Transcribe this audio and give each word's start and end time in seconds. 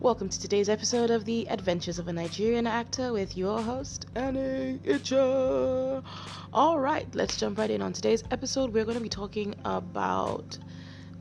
Welcome 0.00 0.28
to 0.28 0.38
today's 0.38 0.68
episode 0.68 1.10
of 1.10 1.24
The 1.24 1.48
Adventures 1.50 1.98
of 1.98 2.06
a 2.06 2.12
Nigerian 2.12 2.68
Actor 2.68 3.12
with 3.12 3.36
your 3.36 3.60
host, 3.60 4.06
Annie 4.14 4.78
Icha. 4.84 6.04
All 6.52 6.78
right, 6.78 7.12
let's 7.16 7.36
jump 7.36 7.58
right 7.58 7.68
in. 7.68 7.82
On 7.82 7.92
today's 7.92 8.22
episode, 8.30 8.72
we're 8.72 8.84
going 8.84 8.96
to 8.96 9.02
be 9.02 9.08
talking 9.08 9.56
about 9.64 10.56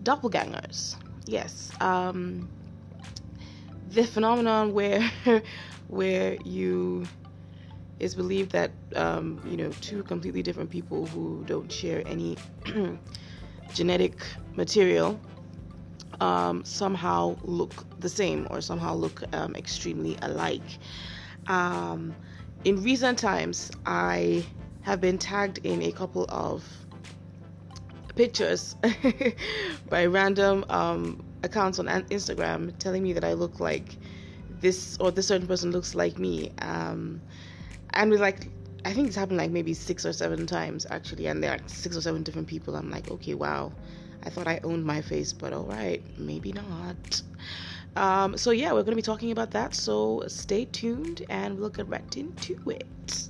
doppelgangers. 0.03 0.95
Yes, 1.25 1.71
um, 1.81 2.47
the 3.89 4.04
phenomenon 4.04 4.73
where 4.73 5.12
where 5.88 6.38
you 6.46 7.07
it's 8.00 8.14
believed 8.14 8.52
that 8.52 8.70
um, 8.96 9.41
you 9.50 9.57
know 9.57 9.71
two 9.82 10.04
completely 10.04 10.44
different 10.44 10.70
people 10.70 11.07
who 11.07 11.44
don't 11.48 11.71
share 11.71 12.04
any 12.05 12.38
genetic 13.73 14.23
material 14.55 15.20
um, 16.20 16.63
somehow 16.63 17.38
look 17.43 17.86
the 17.99 18.09
same 18.09 18.47
or 18.49 18.61
somehow 18.61 18.93
look 18.95 19.23
um, 19.34 19.55
extremely 19.55 20.17
alike. 20.21 20.80
Um, 21.48 22.16
in 22.63 22.81
recent 22.84 23.17
times, 23.20 23.71
I 23.85 24.45
have 24.81 25.02
been 25.02 25.17
tagged 25.17 25.59
in 25.59 25.81
a 25.84 25.91
couple 25.91 26.26
of 26.30 26.66
pictures 28.16 28.76
by 29.90 30.05
random 30.05 30.66
um, 30.70 31.23
accounts 31.43 31.77
on 31.80 31.85
Instagram 31.85 32.77
telling 32.79 33.04
me 33.04 33.13
that 33.13 33.23
I 33.23 33.34
look 33.34 33.59
like 33.59 33.98
this 34.59 34.98
or 34.99 35.12
this 35.12 35.27
certain 35.27 35.48
person 35.48 35.71
looks 35.71 35.93
like 35.93 36.18
me. 36.18 36.52
Um, 36.62 37.21
and 37.93 38.09
with 38.09 38.20
like, 38.20 38.49
I 38.85 38.93
think 38.93 39.07
it's 39.07 39.15
happened 39.15 39.38
like 39.38 39.52
maybe 39.52 39.73
six 39.73 40.05
or 40.05 40.13
seven 40.13 40.48
times 40.48 40.88
actually, 40.90 41.27
and 41.27 41.43
there 41.43 41.52
are 41.52 41.59
six 41.68 41.95
or 41.95 42.02
seven 42.02 42.23
different 42.23 42.48
people. 42.48 42.76
I'm 42.76 42.90
like, 42.90 43.12
okay, 43.12 43.35
wow 43.35 43.71
I 44.23 44.30
thought 44.30 44.48
I 44.48 44.59
owned 44.63 44.85
my 44.85 45.02
face, 45.02 45.34
but 45.34 45.53
all 45.53 45.66
right, 45.66 46.02
maybe 46.17 46.52
not. 46.52 47.21
Um, 47.95 48.38
so 48.38 48.52
yeah, 48.52 48.67
we're 48.73 48.84
going 48.84 48.91
to 48.91 48.95
be 48.95 49.02
talking 49.02 49.31
about 49.31 49.52
that. 49.52 49.73
So 49.73 50.23
stay 50.27 50.66
tuned, 50.66 51.26
and 51.30 51.57
we'll 51.57 51.70
get 51.70 51.87
right 51.87 52.18
into 52.18 52.57
it. 52.70 53.29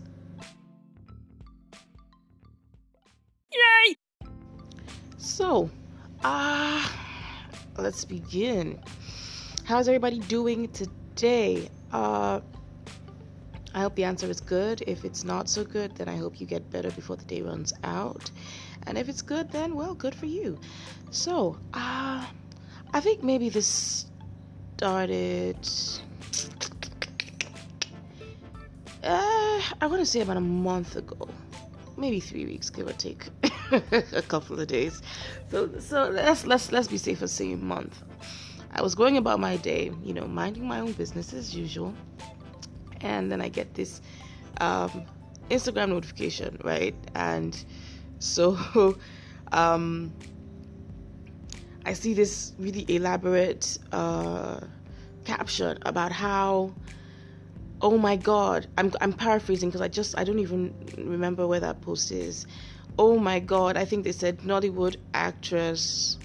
Yay! 3.53 3.95
So, 5.17 5.69
ah, 6.23 6.93
uh, 7.77 7.81
let's 7.81 8.03
begin. 8.03 8.79
How's 9.63 9.87
everybody 9.87 10.19
doing 10.19 10.69
today? 10.69 11.69
Uh, 11.91 12.41
I 13.77 13.81
hope 13.81 13.93
the 13.93 14.05
answer 14.05 14.25
is 14.27 14.41
good. 14.41 14.81
If 14.87 15.05
it's 15.05 15.23
not 15.23 15.47
so 15.47 15.63
good, 15.63 15.95
then 15.97 16.09
I 16.09 16.15
hope 16.15 16.41
you 16.41 16.47
get 16.47 16.67
better 16.71 16.89
before 16.89 17.15
the 17.15 17.25
day 17.25 17.43
runs 17.43 17.73
out. 17.83 18.31
And 18.87 18.97
if 18.97 19.07
it's 19.07 19.21
good, 19.21 19.51
then 19.51 19.75
well, 19.75 19.93
good 19.93 20.15
for 20.15 20.25
you. 20.25 20.59
So, 21.11 21.59
uh, 21.75 22.25
I 22.91 22.99
think 22.99 23.21
maybe 23.21 23.49
this 23.49 24.07
started. 24.77 25.59
Uh, 29.03 29.61
I 29.79 29.85
want 29.85 29.99
to 29.99 30.07
say 30.07 30.21
about 30.21 30.37
a 30.37 30.41
month 30.41 30.95
ago, 30.95 31.29
maybe 31.97 32.19
three 32.19 32.47
weeks, 32.47 32.71
give 32.71 32.87
or 32.87 32.93
take, 32.93 33.27
a 34.11 34.23
couple 34.23 34.59
of 34.59 34.65
days. 34.65 35.03
So, 35.51 35.69
so 35.77 36.09
let's 36.09 36.47
let's 36.47 36.71
let's 36.71 36.87
be 36.87 36.97
safe 36.97 37.21
and 37.21 37.29
say 37.29 37.51
a 37.51 37.57
month. 37.57 38.01
I 38.71 38.81
was 38.81 38.95
going 38.95 39.17
about 39.17 39.39
my 39.39 39.57
day, 39.57 39.91
you 40.03 40.15
know, 40.15 40.25
minding 40.25 40.67
my 40.67 40.79
own 40.79 40.93
business 40.93 41.31
as 41.31 41.55
usual, 41.55 41.93
and 43.01 43.31
then 43.31 43.41
I 43.41 43.49
get 43.49 43.73
this 43.73 44.01
um, 44.59 45.05
Instagram 45.49 45.89
notification, 45.89 46.59
right? 46.63 46.95
And 47.15 47.63
so, 48.19 48.97
um, 49.51 50.13
I 51.85 51.93
see 51.93 52.13
this 52.13 52.53
really 52.59 52.85
elaborate 52.89 53.77
uh, 53.93 54.59
caption 55.23 55.77
about 55.83 56.11
how, 56.11 56.73
oh 57.81 57.97
my 57.97 58.17
God, 58.17 58.67
I'm 58.77 58.91
I'm 58.99 59.13
paraphrasing 59.13 59.69
because 59.69 59.79
I 59.79 59.87
just 59.87 60.17
I 60.17 60.25
don't 60.25 60.39
even 60.39 60.73
remember 60.97 61.47
where 61.47 61.61
that 61.61 61.79
post 61.81 62.11
is. 62.11 62.45
Oh 62.99 63.17
my 63.17 63.39
God, 63.39 63.77
I 63.77 63.85
think 63.85 64.03
they 64.03 64.11
said 64.11 64.39
Nollywood 64.39 64.97
actress, 65.13 66.17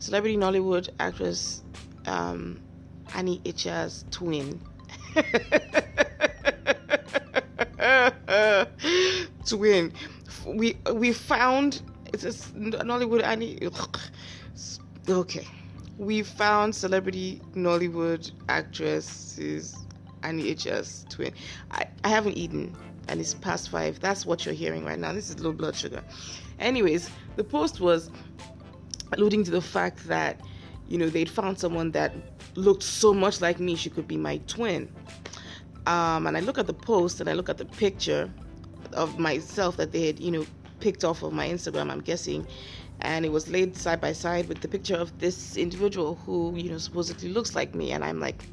celebrity 0.00 0.36
Nollywood 0.36 0.88
actress, 0.98 1.62
um, 2.06 2.60
Annie 3.14 3.40
Icha's 3.44 4.04
twin. 4.10 4.60
twin 9.46 9.92
we 10.46 10.76
we 10.92 11.12
found 11.12 11.82
it's 12.12 12.24
a 12.24 12.30
Nollywood 12.54 13.22
Annie. 13.22 13.58
Okay, 15.08 15.46
we 15.98 16.22
found 16.22 16.74
celebrity 16.74 17.42
Nollywood 17.54 18.30
actresses 18.48 19.76
Annie 20.22 20.54
Icha's 20.54 21.04
twin. 21.10 21.34
I, 21.72 21.86
I 22.04 22.08
haven't 22.08 22.38
eaten 22.38 22.74
and 23.08 23.20
it's 23.20 23.34
past 23.34 23.68
five. 23.68 24.00
That's 24.00 24.24
what 24.24 24.46
you're 24.46 24.54
hearing 24.54 24.84
right 24.84 24.98
now. 24.98 25.12
This 25.12 25.28
is 25.28 25.40
low 25.40 25.52
blood 25.52 25.76
sugar. 25.76 26.02
Anyways, 26.58 27.10
the 27.36 27.44
post 27.44 27.80
was 27.80 28.10
alluding 29.12 29.44
to 29.44 29.50
the 29.50 29.60
fact 29.60 30.08
that 30.08 30.40
you 30.94 31.00
know 31.00 31.08
they'd 31.08 31.28
found 31.28 31.58
someone 31.58 31.90
that 31.90 32.14
looked 32.54 32.84
so 32.84 33.12
much 33.12 33.40
like 33.40 33.58
me 33.58 33.74
she 33.74 33.90
could 33.90 34.06
be 34.06 34.16
my 34.16 34.36
twin. 34.46 34.88
Um, 35.86 36.28
and 36.28 36.36
I 36.36 36.40
look 36.40 36.56
at 36.56 36.68
the 36.68 36.72
post 36.72 37.20
and 37.20 37.28
I 37.28 37.32
look 37.32 37.48
at 37.48 37.58
the 37.58 37.64
picture 37.64 38.30
of 38.92 39.18
myself 39.18 39.76
that 39.78 39.90
they 39.90 40.06
had, 40.06 40.20
you 40.20 40.30
know, 40.30 40.46
picked 40.78 41.02
off 41.02 41.24
of 41.24 41.32
my 41.32 41.48
Instagram, 41.48 41.90
I'm 41.90 42.00
guessing. 42.00 42.46
And 43.00 43.26
it 43.26 43.32
was 43.32 43.48
laid 43.48 43.76
side 43.76 44.00
by 44.00 44.12
side 44.12 44.46
with 44.46 44.60
the 44.60 44.68
picture 44.68 44.94
of 44.94 45.18
this 45.18 45.56
individual 45.56 46.14
who, 46.24 46.54
you 46.54 46.70
know, 46.70 46.78
supposedly 46.78 47.28
looks 47.28 47.56
like 47.56 47.74
me. 47.74 47.90
And 47.90 48.04
I'm 48.04 48.20
like, 48.20 48.44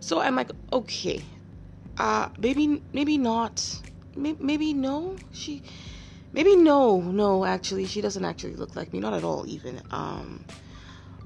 so 0.00 0.20
I'm 0.20 0.36
like, 0.36 0.52
okay, 0.72 1.22
uh, 1.98 2.28
maybe, 2.38 2.82
maybe 2.92 3.18
not, 3.18 3.62
maybe, 4.16 4.38
maybe 4.42 4.74
no. 4.74 5.16
She, 5.32 5.62
maybe 6.32 6.56
no, 6.56 7.00
no. 7.00 7.44
Actually, 7.44 7.86
she 7.86 8.00
doesn't 8.00 8.24
actually 8.24 8.54
look 8.54 8.76
like 8.76 8.92
me, 8.92 9.00
not 9.00 9.14
at 9.14 9.24
all, 9.24 9.44
even. 9.46 9.80
Um, 9.90 10.44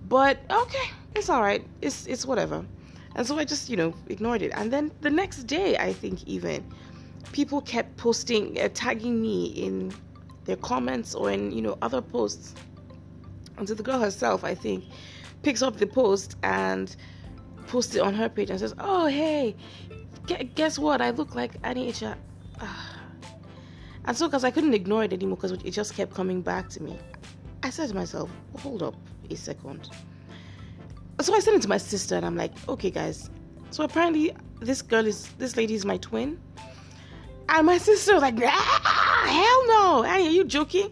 but 0.08 0.40
okay, 0.50 0.90
it's 1.14 1.28
all 1.28 1.42
right. 1.42 1.64
It's 1.82 2.06
it's 2.06 2.24
whatever. 2.24 2.64
And 3.14 3.26
so 3.26 3.38
I 3.38 3.44
just 3.44 3.68
you 3.68 3.76
know 3.76 3.94
ignored 4.08 4.42
it. 4.42 4.52
And 4.54 4.72
then 4.72 4.90
the 5.00 5.10
next 5.10 5.44
day, 5.44 5.76
I 5.76 5.92
think 5.92 6.26
even 6.26 6.64
people 7.32 7.60
kept 7.60 7.96
posting, 7.96 8.58
uh, 8.60 8.68
tagging 8.72 9.20
me 9.20 9.46
in 9.46 9.92
their 10.44 10.56
comments 10.56 11.14
or 11.14 11.30
in 11.30 11.52
you 11.52 11.62
know 11.62 11.76
other 11.82 12.00
posts. 12.00 12.54
Until 13.56 13.74
the 13.74 13.82
girl 13.82 13.98
herself, 13.98 14.44
I 14.44 14.54
think, 14.54 14.84
picks 15.42 15.62
up 15.62 15.76
the 15.78 15.86
post 15.86 16.36
and 16.44 16.94
posts 17.66 17.96
it 17.96 18.00
on 18.00 18.14
her 18.14 18.28
page 18.28 18.50
and 18.50 18.58
says, 18.58 18.74
"Oh 18.78 19.06
hey, 19.06 19.56
guess 20.54 20.78
what? 20.78 21.00
I 21.00 21.10
look 21.10 21.34
like 21.34 21.56
Annie 21.64 21.90
Icha." 21.90 22.16
And 24.04 24.16
so, 24.16 24.26
because 24.26 24.44
I 24.44 24.50
couldn't 24.50 24.72
ignore 24.72 25.04
it 25.04 25.12
anymore, 25.12 25.36
because 25.36 25.52
it 25.52 25.70
just 25.70 25.94
kept 25.94 26.14
coming 26.14 26.40
back 26.40 26.68
to 26.70 26.82
me, 26.82 26.98
I 27.62 27.70
said 27.70 27.88
to 27.90 27.94
myself, 27.94 28.30
"Hold 28.56 28.82
up, 28.82 28.94
a 29.30 29.36
second. 29.36 29.90
So 31.20 31.34
I 31.34 31.40
sent 31.40 31.56
it 31.56 31.62
to 31.62 31.68
my 31.68 31.78
sister 31.78 32.14
and 32.14 32.24
I'm 32.24 32.36
like, 32.36 32.52
okay, 32.68 32.90
guys. 32.90 33.30
So 33.70 33.84
apparently, 33.84 34.34
this 34.60 34.82
girl 34.82 35.06
is, 35.06 35.28
this 35.38 35.56
lady 35.56 35.74
is 35.74 35.84
my 35.84 35.96
twin. 35.98 36.38
And 37.48 37.66
my 37.66 37.78
sister 37.88 38.14
was 38.14 38.22
like, 38.22 38.38
ah, 38.42 39.24
hell 39.26 39.66
no. 39.66 40.04
Annie, 40.04 40.28
Are 40.28 40.30
you 40.30 40.44
joking? 40.44 40.90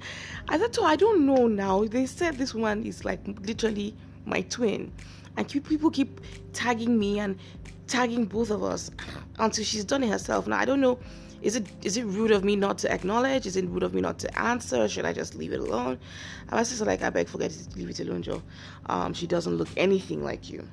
I 0.49 0.59
said, 0.59 0.77
oh, 0.79 0.85
I 0.85 0.97
don't 0.97 1.27
know 1.27 1.47
now. 1.47 1.85
They 1.85 2.07
said 2.07 2.39
this 2.39 2.55
one 2.55 2.85
is 2.85 3.05
like 3.05 3.21
literally 3.47 3.95
my 4.25 4.43
twin. 4.43 4.93
And 5.37 5.49
people 5.49 5.91
keep 5.91 6.21
tagging 6.53 6.99
me 6.99 7.19
and 7.19 7.39
tagging 7.87 8.25
both 8.25 8.51
of 8.51 8.63
us 8.63 8.91
until 9.39 9.65
she's 9.65 9.85
done 9.85 10.03
it 10.03 10.09
herself. 10.09 10.47
Now, 10.47 10.59
I 10.59 10.65
don't 10.65 10.81
know 10.81 10.99
is 11.43 11.55
it 11.55 11.67
is 11.85 11.97
it 11.97 12.05
rude 12.05 12.31
of 12.31 12.45
me 12.45 12.57
not 12.57 12.79
to 12.79 12.93
acknowledge? 12.93 13.47
Is 13.47 13.57
it 13.57 13.67
rude 13.67 13.83
of 13.83 13.95
me 13.95 14.01
not 14.01 14.19
to 14.21 14.39
answer? 14.41 14.89
Should 14.89 15.05
I 15.05 15.13
just 15.13 15.35
leave 15.35 15.53
it 15.53 15.61
alone? 15.61 15.99
And 16.41 16.51
my 16.51 16.63
sister 16.63 16.85
like, 16.85 17.03
I 17.03 17.11
beg, 17.11 17.29
forget 17.29 17.53
it, 17.53 17.77
leave 17.77 17.91
it 17.91 18.01
alone, 18.01 18.23
Joe. 18.23 18.43
Um, 18.87 19.13
she 19.13 19.27
doesn't 19.27 19.57
look 19.57 19.69
anything 19.77 20.25
like 20.25 20.51
you. 20.51 20.67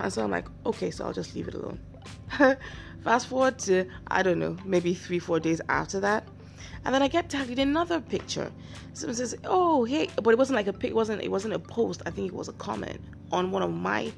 And 0.00 0.12
so 0.12 0.22
I'm 0.22 0.30
like, 0.30 0.46
okay, 0.66 0.90
so 0.90 1.04
I'll 1.04 1.12
just 1.12 1.34
leave 1.34 1.48
it 1.48 1.54
alone. 1.54 1.80
Fast 3.04 3.28
forward 3.28 3.58
to 3.60 3.86
I 4.08 4.22
don't 4.22 4.38
know, 4.38 4.56
maybe 4.64 4.94
three, 4.94 5.18
four 5.18 5.40
days 5.40 5.60
after 5.68 6.00
that. 6.00 6.26
And 6.84 6.94
then 6.94 7.02
I 7.02 7.08
get 7.08 7.28
tagged 7.28 7.50
in 7.50 7.68
another 7.68 8.00
picture. 8.00 8.52
Someone 8.92 9.16
says, 9.16 9.36
"Oh, 9.44 9.84
hey," 9.84 10.08
but 10.22 10.30
it 10.30 10.38
wasn't 10.38 10.56
like 10.56 10.66
a 10.66 10.72
pic. 10.72 10.94
Wasn't. 10.94 11.22
It 11.22 11.30
wasn't 11.30 11.54
a 11.54 11.58
post. 11.58 12.02
I 12.06 12.10
think 12.10 12.28
it 12.28 12.34
was 12.34 12.48
a 12.48 12.52
comment 12.54 13.00
on 13.32 13.50
one 13.50 13.62
of 13.62 13.72
my, 13.72 14.12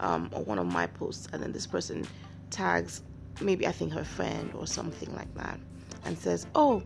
um, 0.00 0.30
on 0.34 0.44
one 0.44 0.58
of 0.58 0.66
my 0.66 0.86
posts. 0.86 1.28
And 1.32 1.42
then 1.42 1.52
this 1.52 1.66
person 1.66 2.06
tags 2.50 3.02
maybe 3.40 3.66
I 3.66 3.72
think 3.72 3.92
her 3.92 4.04
friend 4.04 4.50
or 4.54 4.66
something 4.66 5.14
like 5.14 5.32
that, 5.34 5.58
and 6.04 6.18
says, 6.18 6.46
"Oh, 6.54 6.82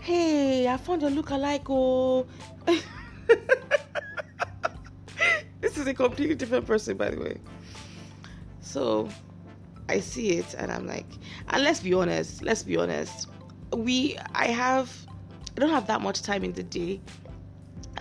hey, 0.00 0.68
I 0.68 0.76
found 0.76 1.02
your 1.02 1.10
look-alike." 1.10 1.64
Oh, 1.68 2.26
this 5.60 5.76
is 5.76 5.86
a 5.86 5.94
completely 5.94 6.34
different 6.34 6.66
person, 6.66 6.96
by 6.96 7.10
the 7.10 7.20
way. 7.20 7.38
So 8.60 9.08
I 9.88 10.00
see 10.00 10.30
it, 10.38 10.54
and 10.54 10.70
I'm 10.72 10.86
like, 10.86 11.06
and 11.48 11.62
let's 11.62 11.80
be 11.80 11.94
honest. 11.94 12.42
Let's 12.42 12.62
be 12.62 12.76
honest. 12.76 13.28
we 13.72 14.16
I 14.34 14.46
have 14.48 15.06
I 15.56 15.60
don't 15.60 15.70
have 15.70 15.86
that 15.88 16.00
much 16.00 16.22
time 16.22 16.44
in 16.44 16.52
the 16.52 16.62
day 16.62 17.00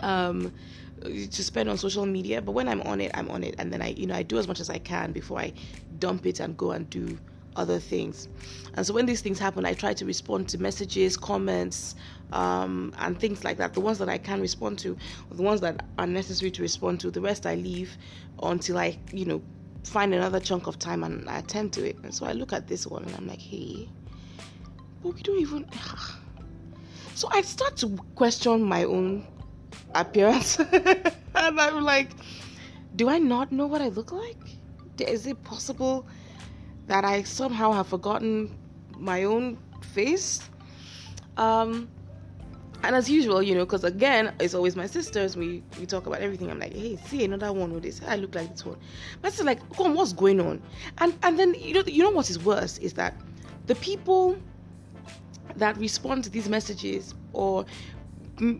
um 0.02 0.54
to 1.04 1.44
spend 1.44 1.70
on 1.70 1.78
social 1.78 2.06
media 2.06 2.42
but 2.42 2.54
when 2.54 2.68
I'm 2.68 2.82
on 2.82 3.02
it 3.02 3.12
I'm 3.14 3.30
on 3.30 3.44
it 3.44 3.56
and 3.58 3.72
then 3.72 3.82
I 3.82 3.90
you 3.90 4.08
know 4.08 4.16
I 4.16 4.24
do 4.24 4.38
as 4.38 4.48
much 4.48 4.60
as 4.60 4.70
I 4.70 4.78
can 4.78 5.12
before 5.12 5.40
I 5.40 5.54
dump 6.00 6.26
it 6.26 6.40
and 6.40 6.58
go 6.58 6.72
and 6.72 6.90
do 6.90 7.18
other 7.56 7.80
things. 7.80 8.28
And 8.74 8.86
so 8.86 8.94
when 8.94 9.06
these 9.06 9.22
things 9.22 9.40
happen, 9.40 9.66
I 9.66 9.74
try 9.74 9.94
to 9.94 10.06
respond 10.06 10.50
to 10.50 10.58
messages, 10.58 11.18
comments, 11.18 11.96
um, 12.32 12.94
and 12.98 13.20
things 13.20 13.44
like 13.44 13.58
that. 13.58 13.74
The 13.74 13.82
ones 13.82 13.98
that 14.00 14.10
I 14.10 14.18
can 14.18 14.42
respond 14.42 14.80
to, 14.80 14.98
the 15.32 15.42
ones 15.42 15.62
that 15.62 15.86
are 15.98 16.08
necessary 16.08 16.52
to 16.52 16.62
respond 16.62 17.00
to, 17.02 17.12
the 17.12 17.22
rest 17.22 17.46
I 17.46 17.56
leave 17.56 17.98
until 18.44 18.78
I, 18.78 18.98
you 19.12 19.26
know, 19.26 19.42
find 19.84 20.14
another 20.14 20.40
chunk 20.40 20.68
of 20.68 20.80
time 20.80 21.04
and 21.04 21.30
I 21.30 21.40
attend 21.40 21.74
to 21.74 21.88
it. 21.88 21.98
And 22.04 22.14
so 22.14 22.26
I 22.26 22.34
look 22.34 22.54
at 22.54 22.68
this 22.68 22.88
one 22.88 23.04
and 23.04 23.16
I'm 23.16 23.28
like, 23.28 23.42
hey, 23.42 23.88
but 25.02 25.16
we 25.16 25.22
don't 25.22 25.40
even. 25.40 25.66
So 27.14 27.30
I 27.32 27.44
start 27.44 27.78
to 27.78 27.98
question 28.16 28.62
my 28.62 28.84
own 28.84 29.26
appearance. 29.94 30.60
and 30.72 31.14
I'm 31.36 31.84
like, 31.84 32.10
do 32.96 33.10
I 33.10 33.20
not 33.20 33.52
know 33.52 33.68
what 33.68 33.82
I 33.82 33.90
look 33.90 34.12
like? 34.12 34.38
Is 35.00 35.28
it 35.28 35.44
possible 35.44 36.08
that 36.88 37.04
I 37.04 37.24
somehow 37.24 37.72
have 37.72 37.88
forgotten 37.88 38.56
my 38.98 39.24
own 39.24 39.58
face. 39.94 40.42
Um, 41.38 41.90
and 42.84 42.96
as 42.96 43.10
usual, 43.10 43.42
you 43.42 43.56
know, 43.56 43.66
because 43.66 43.84
again, 43.84 44.34
it's 44.40 44.54
always 44.54 44.76
my 44.76 44.86
sisters. 44.86 45.36
We 45.36 45.64
we 45.80 45.86
talk 45.86 46.06
about 46.06 46.22
everything. 46.22 46.52
I'm 46.52 46.60
like, 46.60 46.74
hey, 46.74 46.98
see 46.98 47.24
another 47.24 47.52
one 47.52 47.74
with 47.74 47.84
this. 47.84 48.02
I 48.08 48.16
look 48.18 48.36
like 48.36 48.52
this 48.52 48.66
one. 48.66 48.78
But 49.22 49.30
it's 49.30 49.42
like, 49.42 49.60
come 49.76 49.88
on, 49.88 49.94
what's 49.96 50.14
going 50.14 50.40
on? 50.40 50.62
And 51.00 51.18
and 51.24 51.40
then 51.40 51.56
you 51.56 51.74
know, 51.74 51.84
you 51.86 52.04
know 52.04 52.12
what 52.12 52.30
is 52.30 52.38
worse 52.38 52.78
is 52.78 52.94
that 52.94 53.16
the 53.66 53.76
people 53.76 54.38
that 55.56 55.78
respond 55.78 56.26
to 56.26 56.30
these 56.30 56.48
messages 56.48 57.16
or 57.34 57.66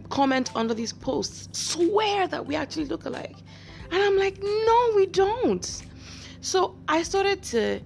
comment 0.10 0.56
under 0.56 0.74
these 0.74 0.94
posts 0.94 1.50
swear 1.58 2.28
that 2.28 2.46
we 2.46 2.56
actually 2.56 2.86
look 2.86 3.06
alike. 3.06 3.38
And 3.92 4.02
I'm 4.02 4.18
like, 4.18 4.42
no, 4.42 4.92
we 4.96 5.06
don't. 5.06 5.84
So 6.42 6.76
I 6.88 7.04
started 7.04 7.44
to 7.44 7.82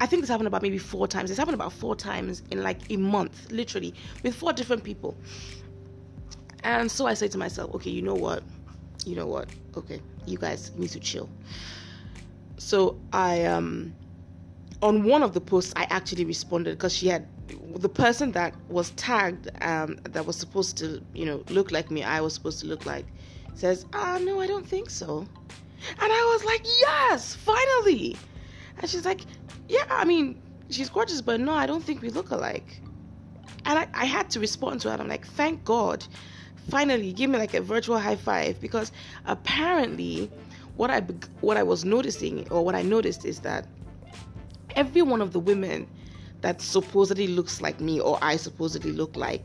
I 0.00 0.06
think 0.06 0.22
this 0.22 0.28
happened 0.28 0.48
about 0.48 0.62
maybe 0.62 0.78
four 0.78 1.06
times. 1.06 1.30
It's 1.30 1.38
happened 1.38 1.54
about 1.54 1.72
four 1.72 1.94
times 1.94 2.42
in 2.50 2.62
like 2.62 2.90
a 2.90 2.96
month, 2.96 3.50
literally, 3.50 3.94
with 4.22 4.34
four 4.34 4.52
different 4.52 4.82
people. 4.82 5.16
And 6.64 6.90
so 6.90 7.06
I 7.06 7.14
say 7.14 7.28
to 7.28 7.38
myself, 7.38 7.74
okay, 7.74 7.90
you 7.90 8.02
know 8.02 8.14
what? 8.14 8.42
You 9.06 9.14
know 9.14 9.26
what? 9.26 9.48
Okay, 9.76 10.00
you 10.26 10.36
guys 10.36 10.72
need 10.76 10.90
to 10.90 11.00
chill. 11.00 11.28
So 12.56 12.98
I 13.12 13.44
um 13.44 13.94
on 14.82 15.04
one 15.04 15.22
of 15.22 15.32
the 15.32 15.40
posts 15.40 15.72
I 15.76 15.84
actually 15.84 16.24
responded 16.24 16.76
because 16.76 16.94
she 16.94 17.08
had 17.08 17.26
the 17.76 17.88
person 17.88 18.32
that 18.32 18.54
was 18.68 18.90
tagged 18.90 19.50
um 19.62 19.98
that 20.04 20.26
was 20.26 20.36
supposed 20.36 20.76
to, 20.78 21.02
you 21.14 21.26
know, 21.26 21.42
look 21.48 21.70
like 21.70 21.90
me, 21.90 22.02
I 22.02 22.20
was 22.20 22.34
supposed 22.34 22.60
to 22.60 22.66
look 22.66 22.86
like, 22.86 23.06
says, 23.54 23.86
ah 23.92 24.18
no, 24.22 24.40
I 24.40 24.46
don't 24.46 24.66
think 24.66 24.90
so. 24.90 25.26
And 26.00 26.12
I 26.12 26.32
was 26.32 26.44
like, 26.44 26.64
yes, 26.80 27.34
finally. 27.34 28.16
And 28.78 28.90
she's 28.90 29.04
like, 29.04 29.20
yeah, 29.68 29.84
I 29.90 30.04
mean, 30.04 30.40
she's 30.70 30.88
gorgeous, 30.88 31.20
but 31.20 31.40
no, 31.40 31.52
I 31.52 31.66
don't 31.66 31.82
think 31.82 32.02
we 32.02 32.10
look 32.10 32.30
alike. 32.30 32.80
And 33.66 33.78
I, 33.78 33.88
I 33.94 34.04
had 34.04 34.30
to 34.30 34.40
respond 34.40 34.80
to 34.82 34.90
her. 34.90 34.98
I'm 34.98 35.08
like, 35.08 35.26
thank 35.26 35.64
God. 35.64 36.04
Finally, 36.70 37.12
give 37.12 37.30
me 37.30 37.38
like 37.38 37.54
a 37.54 37.60
virtual 37.60 37.98
high 37.98 38.16
five 38.16 38.60
because 38.60 38.90
apparently, 39.26 40.30
what 40.76 40.90
I 40.90 41.00
what 41.40 41.56
I 41.56 41.62
was 41.62 41.84
noticing 41.84 42.48
or 42.50 42.64
what 42.64 42.74
I 42.74 42.82
noticed 42.82 43.24
is 43.24 43.40
that 43.40 43.66
every 44.74 45.02
one 45.02 45.20
of 45.20 45.32
the 45.32 45.40
women 45.40 45.86
that 46.44 46.60
supposedly 46.60 47.26
looks 47.26 47.62
like 47.62 47.80
me 47.80 47.98
or 47.98 48.18
I 48.20 48.36
supposedly 48.36 48.92
look 48.92 49.16
like 49.16 49.40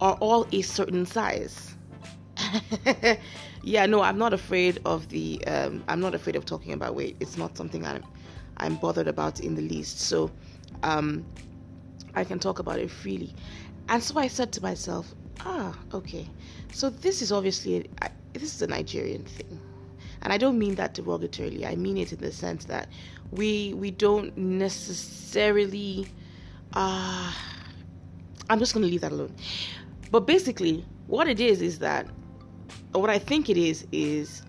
are 0.00 0.14
all 0.14 0.46
a 0.50 0.62
certain 0.62 1.04
size. 1.04 1.74
yeah, 3.62 3.84
no, 3.84 4.00
I'm 4.00 4.16
not 4.16 4.32
afraid 4.32 4.80
of 4.86 5.10
the. 5.10 5.46
Um, 5.46 5.84
I'm 5.88 6.00
not 6.00 6.14
afraid 6.14 6.34
of 6.34 6.46
talking 6.46 6.72
about 6.72 6.94
weight. 6.94 7.16
It's 7.20 7.36
not 7.36 7.54
something 7.54 7.84
I'm 7.84 8.02
I'm 8.56 8.76
bothered 8.76 9.08
about 9.08 9.40
in 9.40 9.54
the 9.54 9.60
least. 9.60 10.00
So 10.00 10.30
um, 10.82 11.22
I 12.14 12.24
can 12.24 12.38
talk 12.38 12.60
about 12.60 12.78
it 12.78 12.90
freely. 12.90 13.34
And 13.90 14.02
so 14.02 14.18
I 14.18 14.28
said 14.28 14.52
to 14.52 14.62
myself, 14.62 15.14
ah, 15.40 15.78
okay. 15.92 16.26
So 16.72 16.88
this 16.88 17.20
is 17.20 17.30
obviously 17.30 17.90
a, 18.00 18.08
this 18.32 18.54
is 18.54 18.62
a 18.62 18.66
Nigerian 18.68 19.24
thing. 19.24 19.60
And 20.22 20.32
I 20.32 20.38
don't 20.38 20.58
mean 20.58 20.76
that 20.76 20.94
derogatorily. 20.94 21.66
I 21.66 21.74
mean 21.74 21.98
it 21.98 22.10
in 22.10 22.20
the 22.20 22.32
sense 22.32 22.64
that 22.64 22.88
we 23.32 23.74
we 23.74 23.90
don't 23.90 24.34
necessarily 24.38 26.08
uh 26.74 27.32
I'm 28.50 28.58
just 28.58 28.74
going 28.74 28.82
to 28.84 28.90
leave 28.90 29.00
that 29.00 29.12
alone. 29.12 29.34
But 30.10 30.26
basically, 30.26 30.84
what 31.06 31.26
it 31.26 31.40
is 31.40 31.62
is 31.62 31.78
that 31.78 32.06
what 32.92 33.08
I 33.08 33.18
think 33.18 33.48
it 33.48 33.56
is 33.56 33.86
is 33.92 34.42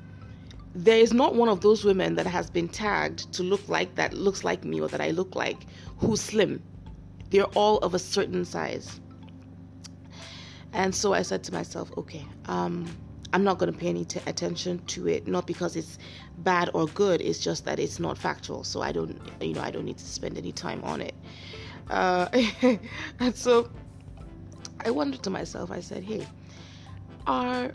there 0.75 0.97
is 0.97 1.13
not 1.13 1.35
one 1.35 1.47
of 1.47 1.61
those 1.61 1.85
women 1.85 2.15
that 2.15 2.25
has 2.25 2.49
been 2.49 2.67
tagged 2.67 3.31
to 3.33 3.43
look 3.43 3.67
like 3.69 3.95
that 3.95 4.13
looks 4.13 4.43
like 4.43 4.65
me 4.65 4.81
or 4.81 4.87
that 4.89 4.99
I 4.99 5.11
look 5.11 5.35
like 5.35 5.65
who's 5.97 6.19
slim. 6.19 6.61
They're 7.29 7.45
all 7.55 7.77
of 7.77 7.93
a 7.93 7.99
certain 7.99 8.43
size. 8.43 8.99
And 10.73 10.93
so 10.93 11.13
I 11.13 11.21
said 11.21 11.43
to 11.45 11.53
myself, 11.53 11.91
okay, 11.97 12.25
um, 12.45 12.89
I'm 13.31 13.43
not 13.43 13.57
going 13.59 13.71
to 13.71 13.77
pay 13.77 13.87
any 13.87 14.05
t- 14.05 14.19
attention 14.25 14.79
to 14.87 15.07
it, 15.07 15.27
not 15.27 15.47
because 15.47 15.75
it's 15.75 15.97
bad 16.39 16.69
or 16.73 16.87
good. 16.87 17.21
It's 17.21 17.39
just 17.39 17.65
that 17.65 17.79
it's 17.79 17.99
not 17.99 18.17
factual. 18.17 18.63
So 18.63 18.81
I 18.81 18.91
don't, 18.91 19.19
you 19.39 19.53
know, 19.53 19.61
I 19.61 19.71
don't 19.71 19.85
need 19.85 19.99
to 19.99 20.05
spend 20.05 20.37
any 20.37 20.51
time 20.51 20.83
on 20.83 20.99
it. 21.01 21.13
Uh, 21.89 22.27
and 23.19 23.35
so 23.35 23.69
I 24.85 24.91
wondered 24.91 25.23
to 25.23 25.29
myself, 25.29 25.71
I 25.71 25.79
said, 25.79 26.03
hey, 26.03 26.25
are 27.27 27.71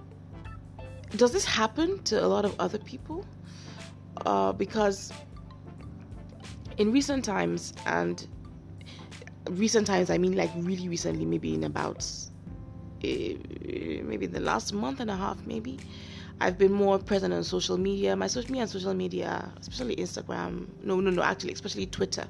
does 1.17 1.33
this 1.33 1.45
happen 1.45 2.03
to 2.05 2.23
a 2.23 2.29
lot 2.29 2.45
of 2.45 2.55
other 2.59 2.79
people? 2.79 3.25
Uh, 4.27 4.53
because 4.53 5.11
in 6.77 6.93
recent 6.93 7.25
times, 7.25 7.73
and 7.87 8.27
recent 9.51 9.87
times, 9.87 10.11
I 10.11 10.19
mean 10.19 10.37
like 10.37 10.51
really 10.57 10.89
recently, 10.89 11.25
maybe 11.25 11.55
in 11.55 11.65
about 11.65 12.07
uh, 13.05 13.09
maybe 14.05 14.27
the 14.27 14.41
last 14.41 14.73
month 14.73 15.01
and 15.01 15.11
a 15.11 15.17
half, 15.17 15.45
maybe. 15.47 15.79
I've 16.41 16.57
been 16.57 16.73
more 16.73 16.99
present 16.99 17.35
on 17.35 17.43
social 17.43 17.77
media. 17.79 18.15
My 18.15 18.29
social 18.29 18.51
media 18.51 18.63
and 18.63 18.71
social 18.71 18.95
media, 18.95 19.53
especially 19.61 19.97
Instagram. 19.97 20.69
No, 20.85 21.01
no, 21.01 21.11
no. 21.11 21.23
Actually, 21.23 21.53
especially 21.53 21.87
Twitter. 21.87 22.29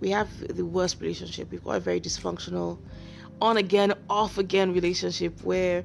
We 0.00 0.10
have 0.10 0.28
the 0.54 0.64
worst 0.64 1.00
relationship. 1.00 1.50
We've 1.50 1.64
got 1.64 1.76
a 1.76 1.80
very 1.80 2.00
dysfunctional, 2.00 2.78
on 3.40 3.56
again, 3.56 3.94
off 4.08 4.38
again 4.38 4.72
relationship 4.72 5.42
where 5.42 5.84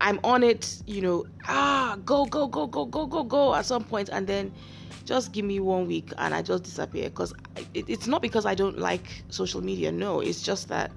I'm 0.00 0.20
on 0.24 0.42
it, 0.42 0.82
you 0.86 1.00
know, 1.00 1.26
ah, 1.46 1.96
go, 2.04 2.26
go, 2.26 2.46
go, 2.46 2.66
go, 2.66 2.84
go, 2.84 3.06
go, 3.06 3.22
go 3.24 3.54
at 3.54 3.66
some 3.66 3.84
point, 3.84 4.08
and 4.10 4.26
then 4.26 4.52
just 5.04 5.32
give 5.32 5.44
me 5.44 5.60
one 5.60 5.86
week 5.86 6.12
and 6.18 6.34
I 6.34 6.42
just 6.42 6.64
disappear. 6.64 7.10
Because 7.10 7.32
it, 7.74 7.88
it's 7.88 8.06
not 8.06 8.22
because 8.22 8.46
I 8.46 8.54
don't 8.54 8.78
like 8.78 9.22
social 9.30 9.62
media, 9.62 9.92
no, 9.92 10.20
it's 10.20 10.42
just 10.42 10.68
that 10.68 10.90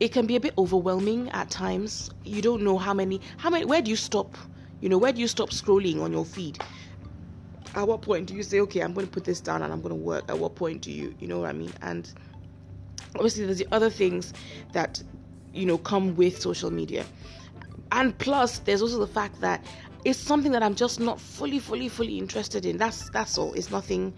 it 0.00 0.08
can 0.12 0.26
be 0.26 0.36
a 0.36 0.40
bit 0.40 0.54
overwhelming 0.58 1.30
at 1.30 1.50
times. 1.50 2.10
You 2.24 2.42
don't 2.42 2.62
know 2.62 2.78
how 2.78 2.94
many, 2.94 3.20
how 3.36 3.50
many, 3.50 3.64
where 3.64 3.80
do 3.80 3.90
you 3.90 3.96
stop? 3.96 4.36
You 4.80 4.88
know, 4.88 4.98
where 4.98 5.12
do 5.12 5.20
you 5.20 5.28
stop 5.28 5.50
scrolling 5.50 6.02
on 6.02 6.12
your 6.12 6.24
feed? 6.24 6.58
At 7.74 7.88
what 7.88 8.02
point 8.02 8.26
do 8.28 8.34
you 8.34 8.42
say, 8.42 8.60
okay, 8.60 8.80
I'm 8.80 8.92
going 8.92 9.06
to 9.06 9.12
put 9.12 9.24
this 9.24 9.40
down 9.40 9.62
and 9.62 9.72
I'm 9.72 9.80
going 9.80 9.94
to 9.94 10.00
work? 10.00 10.24
At 10.28 10.38
what 10.38 10.54
point 10.54 10.82
do 10.82 10.92
you, 10.92 11.14
you 11.18 11.26
know 11.26 11.40
what 11.40 11.50
I 11.50 11.52
mean? 11.52 11.72
And 11.82 12.12
obviously, 13.16 13.44
there's 13.46 13.58
the 13.58 13.68
other 13.72 13.90
things 13.90 14.32
that, 14.72 15.02
you 15.52 15.66
know, 15.66 15.78
come 15.78 16.14
with 16.16 16.40
social 16.40 16.70
media 16.70 17.04
and 17.94 18.16
plus 18.18 18.58
there's 18.60 18.82
also 18.82 18.98
the 18.98 19.06
fact 19.06 19.40
that 19.40 19.64
it's 20.04 20.18
something 20.18 20.52
that 20.52 20.62
I'm 20.62 20.74
just 20.74 21.00
not 21.00 21.18
fully, 21.18 21.58
fully, 21.58 21.88
fully 21.88 22.18
interested 22.18 22.66
in. 22.66 22.76
That's 22.76 23.08
that's 23.10 23.38
all. 23.38 23.54
It's 23.54 23.70
nothing. 23.70 24.12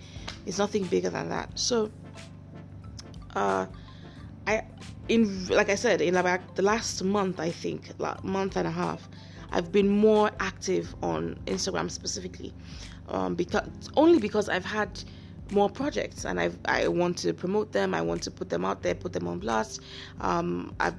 It's 0.46 0.58
nothing 0.58 0.84
bigger 0.84 1.10
than 1.10 1.28
that. 1.28 1.56
So, 1.58 1.92
uh, 3.36 3.66
I 4.46 4.62
in 5.08 5.46
like 5.48 5.68
I 5.68 5.76
said 5.76 6.00
in 6.00 6.16
about 6.16 6.56
the 6.56 6.62
last 6.62 7.04
month, 7.04 7.38
I 7.38 7.50
think 7.50 7.90
like 7.98 8.24
month 8.24 8.56
and 8.56 8.66
a 8.66 8.70
half, 8.70 9.08
I've 9.52 9.70
been 9.70 9.88
more 9.88 10.30
active 10.40 10.92
on 11.02 11.38
Instagram 11.46 11.90
specifically, 11.90 12.52
um, 13.08 13.34
because 13.34 13.68
only 13.96 14.18
because 14.18 14.48
I've 14.48 14.64
had 14.64 15.02
more 15.50 15.70
projects 15.70 16.24
and 16.24 16.40
I 16.40 16.50
I 16.64 16.88
want 16.88 17.18
to 17.18 17.32
promote 17.32 17.72
them. 17.72 17.94
I 17.94 18.02
want 18.02 18.22
to 18.24 18.30
put 18.30 18.50
them 18.50 18.64
out 18.64 18.82
there, 18.82 18.94
put 18.94 19.12
them 19.12 19.28
on 19.28 19.38
blast. 19.38 19.80
Um, 20.20 20.74
I've 20.80 20.96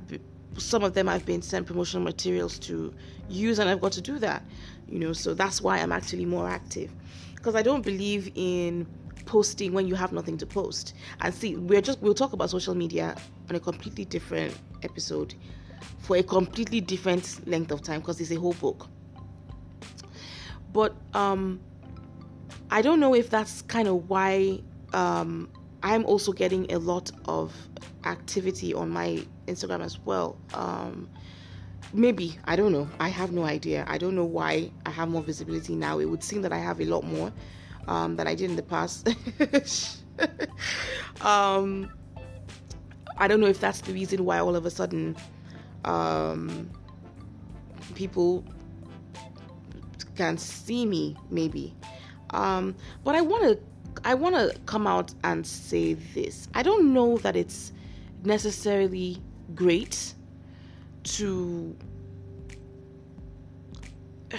some 0.58 0.84
of 0.84 0.94
them 0.94 1.08
I've 1.08 1.26
been 1.26 1.42
sent 1.42 1.68
promotional 1.68 2.04
materials 2.04 2.58
to 2.60 2.94
use, 3.30 3.60
and 3.60 3.70
I've 3.70 3.82
got 3.82 3.92
to 3.94 4.02
do 4.02 4.20
that. 4.20 4.44
You 4.88 5.00
know, 5.00 5.14
so 5.14 5.34
that's 5.34 5.62
why 5.62 5.80
I'm 5.80 5.92
actually 5.92 6.26
more 6.26 6.48
active 6.48 6.92
because 7.36 7.56
I 7.56 7.62
don't 7.62 7.84
believe 7.84 8.32
in 8.36 8.88
posting 9.26 9.74
when 9.74 9.88
you 9.88 9.96
have 9.96 10.12
nothing 10.14 10.38
to 10.38 10.46
post. 10.46 10.94
And 11.22 11.34
see, 11.34 11.56
we're 11.56 11.82
just 11.82 12.02
we'll 12.02 12.14
talk 12.14 12.34
about 12.34 12.50
social 12.50 12.74
media 12.76 13.16
on 13.50 13.56
a 13.56 13.60
completely 13.60 14.06
different 14.06 14.58
episode 14.84 15.36
for 16.00 16.18
a 16.18 16.24
completely 16.24 16.82
different 16.82 17.46
length 17.48 17.72
of 17.72 17.82
time 17.82 18.00
because 18.00 18.20
it's 18.22 18.32
a 18.32 18.36
whole 18.36 18.54
book. 18.54 18.88
But 20.74 20.96
um, 21.14 21.60
I 22.70 22.82
don't 22.82 23.00
know 23.00 23.14
if 23.16 23.30
that's 23.30 23.62
kind 23.64 23.88
of 23.88 24.10
why 24.10 24.62
um, 24.94 25.50
I'm 25.84 26.06
also 26.06 26.32
getting 26.32 26.72
a 26.72 26.80
lot 26.80 27.12
of 27.26 27.54
activity 28.04 28.74
on 28.74 28.90
my 28.90 29.26
Instagram 29.48 29.84
as 29.84 30.00
well. 30.00 30.38
Um, 30.54 31.10
maybe 31.94 32.38
I 32.46 32.56
don't 32.56 32.72
know. 32.72 32.90
I 33.00 33.10
have 33.10 33.32
no 33.32 33.44
idea. 33.44 33.86
I 33.88 33.98
don't 33.98 34.16
know 34.16 34.26
why 34.26 34.72
I 34.86 34.90
have 34.90 35.10
more 35.10 35.22
visibility 35.22 35.76
now. 35.76 36.00
It 36.00 36.06
would 36.06 36.24
seem 36.24 36.42
that 36.42 36.52
I 36.52 36.58
have 36.58 36.82
a 36.82 36.86
lot 36.86 37.04
more 37.04 37.32
um, 37.88 38.16
than 38.16 38.28
I 38.28 38.36
did 38.36 38.50
in 38.50 38.56
the 38.56 38.64
past. 38.64 39.08
um, 41.22 41.90
I 43.18 43.28
don't 43.28 43.40
know 43.40 43.48
if 43.48 43.60
that's 43.60 43.82
the 43.82 43.94
reason 43.94 44.26
why 44.26 44.40
all 44.40 44.56
of 44.56 44.66
a 44.66 44.72
sudden 44.72 45.16
um, 45.86 46.70
people 47.96 48.44
can 50.16 50.38
see 50.38 50.86
me. 50.86 51.16
Maybe, 51.30 51.74
um, 52.32 52.76
but 53.04 53.16
I 53.16 53.22
want 53.22 53.44
to. 53.44 53.60
I 54.06 54.14
want 54.14 54.36
to 54.36 54.56
come 54.68 54.86
out 54.86 55.12
and 55.24 55.46
say 55.46 55.96
this. 55.96 56.48
I 56.54 56.62
don't 56.62 56.94
know 56.94 57.18
that 57.18 57.36
it's 57.36 57.74
necessarily 58.24 59.20
great 59.56 60.14
to 61.04 61.76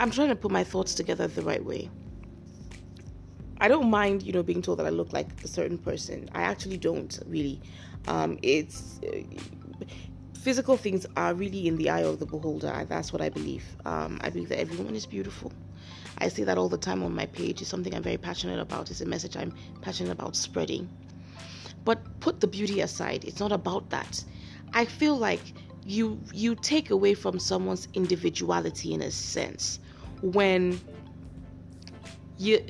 I'm 0.00 0.10
trying 0.10 0.28
to 0.28 0.36
put 0.36 0.50
my 0.50 0.64
thoughts 0.64 0.94
together 0.94 1.26
the 1.26 1.42
right 1.42 1.64
way. 1.64 1.90
I 3.60 3.68
don't 3.68 3.90
mind, 3.90 4.22
you 4.24 4.32
know, 4.32 4.42
being 4.42 4.62
told 4.62 4.80
that 4.80 4.86
I 4.86 4.90
look 4.90 5.12
like 5.12 5.28
a 5.44 5.48
certain 5.48 5.78
person. 5.78 6.28
I 6.34 6.42
actually 6.42 6.78
don't 6.78 7.16
really. 7.26 7.60
Um, 8.08 8.38
it's 8.42 8.98
uh, 9.04 9.22
physical 10.40 10.76
things 10.76 11.06
are 11.16 11.34
really 11.34 11.68
in 11.68 11.76
the 11.76 11.88
eye 11.88 12.00
of 12.00 12.18
the 12.18 12.26
beholder. 12.26 12.84
That's 12.88 13.12
what 13.12 13.22
I 13.22 13.28
believe. 13.28 13.64
Um, 13.84 14.18
I 14.22 14.30
believe 14.30 14.48
that 14.48 14.58
every 14.58 14.76
woman 14.76 14.96
is 14.96 15.06
beautiful. 15.06 15.52
I 16.18 16.28
say 16.28 16.44
that 16.44 16.58
all 16.58 16.68
the 16.68 16.78
time 16.78 17.02
on 17.02 17.14
my 17.14 17.26
page. 17.26 17.60
It's 17.60 17.70
something 17.70 17.94
I'm 17.94 18.02
very 18.02 18.18
passionate 18.18 18.60
about. 18.60 18.90
It's 18.90 19.00
a 19.00 19.06
message 19.06 19.36
I'm 19.36 19.54
passionate 19.80 20.12
about 20.12 20.36
spreading. 20.36 20.88
But 21.84 22.20
put 22.20 22.40
the 22.40 22.46
beauty 22.46 22.80
aside. 22.80 23.24
It's 23.24 23.40
not 23.40 23.52
about 23.52 23.90
that. 23.90 24.22
I 24.72 24.84
feel 24.84 25.16
like 25.16 25.40
you 25.84 26.20
you 26.32 26.54
take 26.54 26.90
away 26.90 27.14
from 27.14 27.38
someone's 27.38 27.88
individuality 27.94 28.94
in 28.94 29.02
a 29.02 29.10
sense 29.10 29.80
when 30.22 30.80
you 32.38 32.64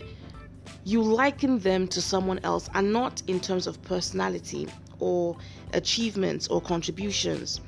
you 0.85 1.03
liken 1.03 1.59
them 1.59 1.87
to 1.89 2.01
someone 2.01 2.41
else 2.43 2.69
and 2.75 2.93
not 2.93 3.23
in 3.27 3.39
terms 3.39 3.67
of 3.67 3.81
personality 3.83 4.67
or 4.99 5.37
achievements 5.75 6.49
or 6.49 6.61
contributions 6.61 7.61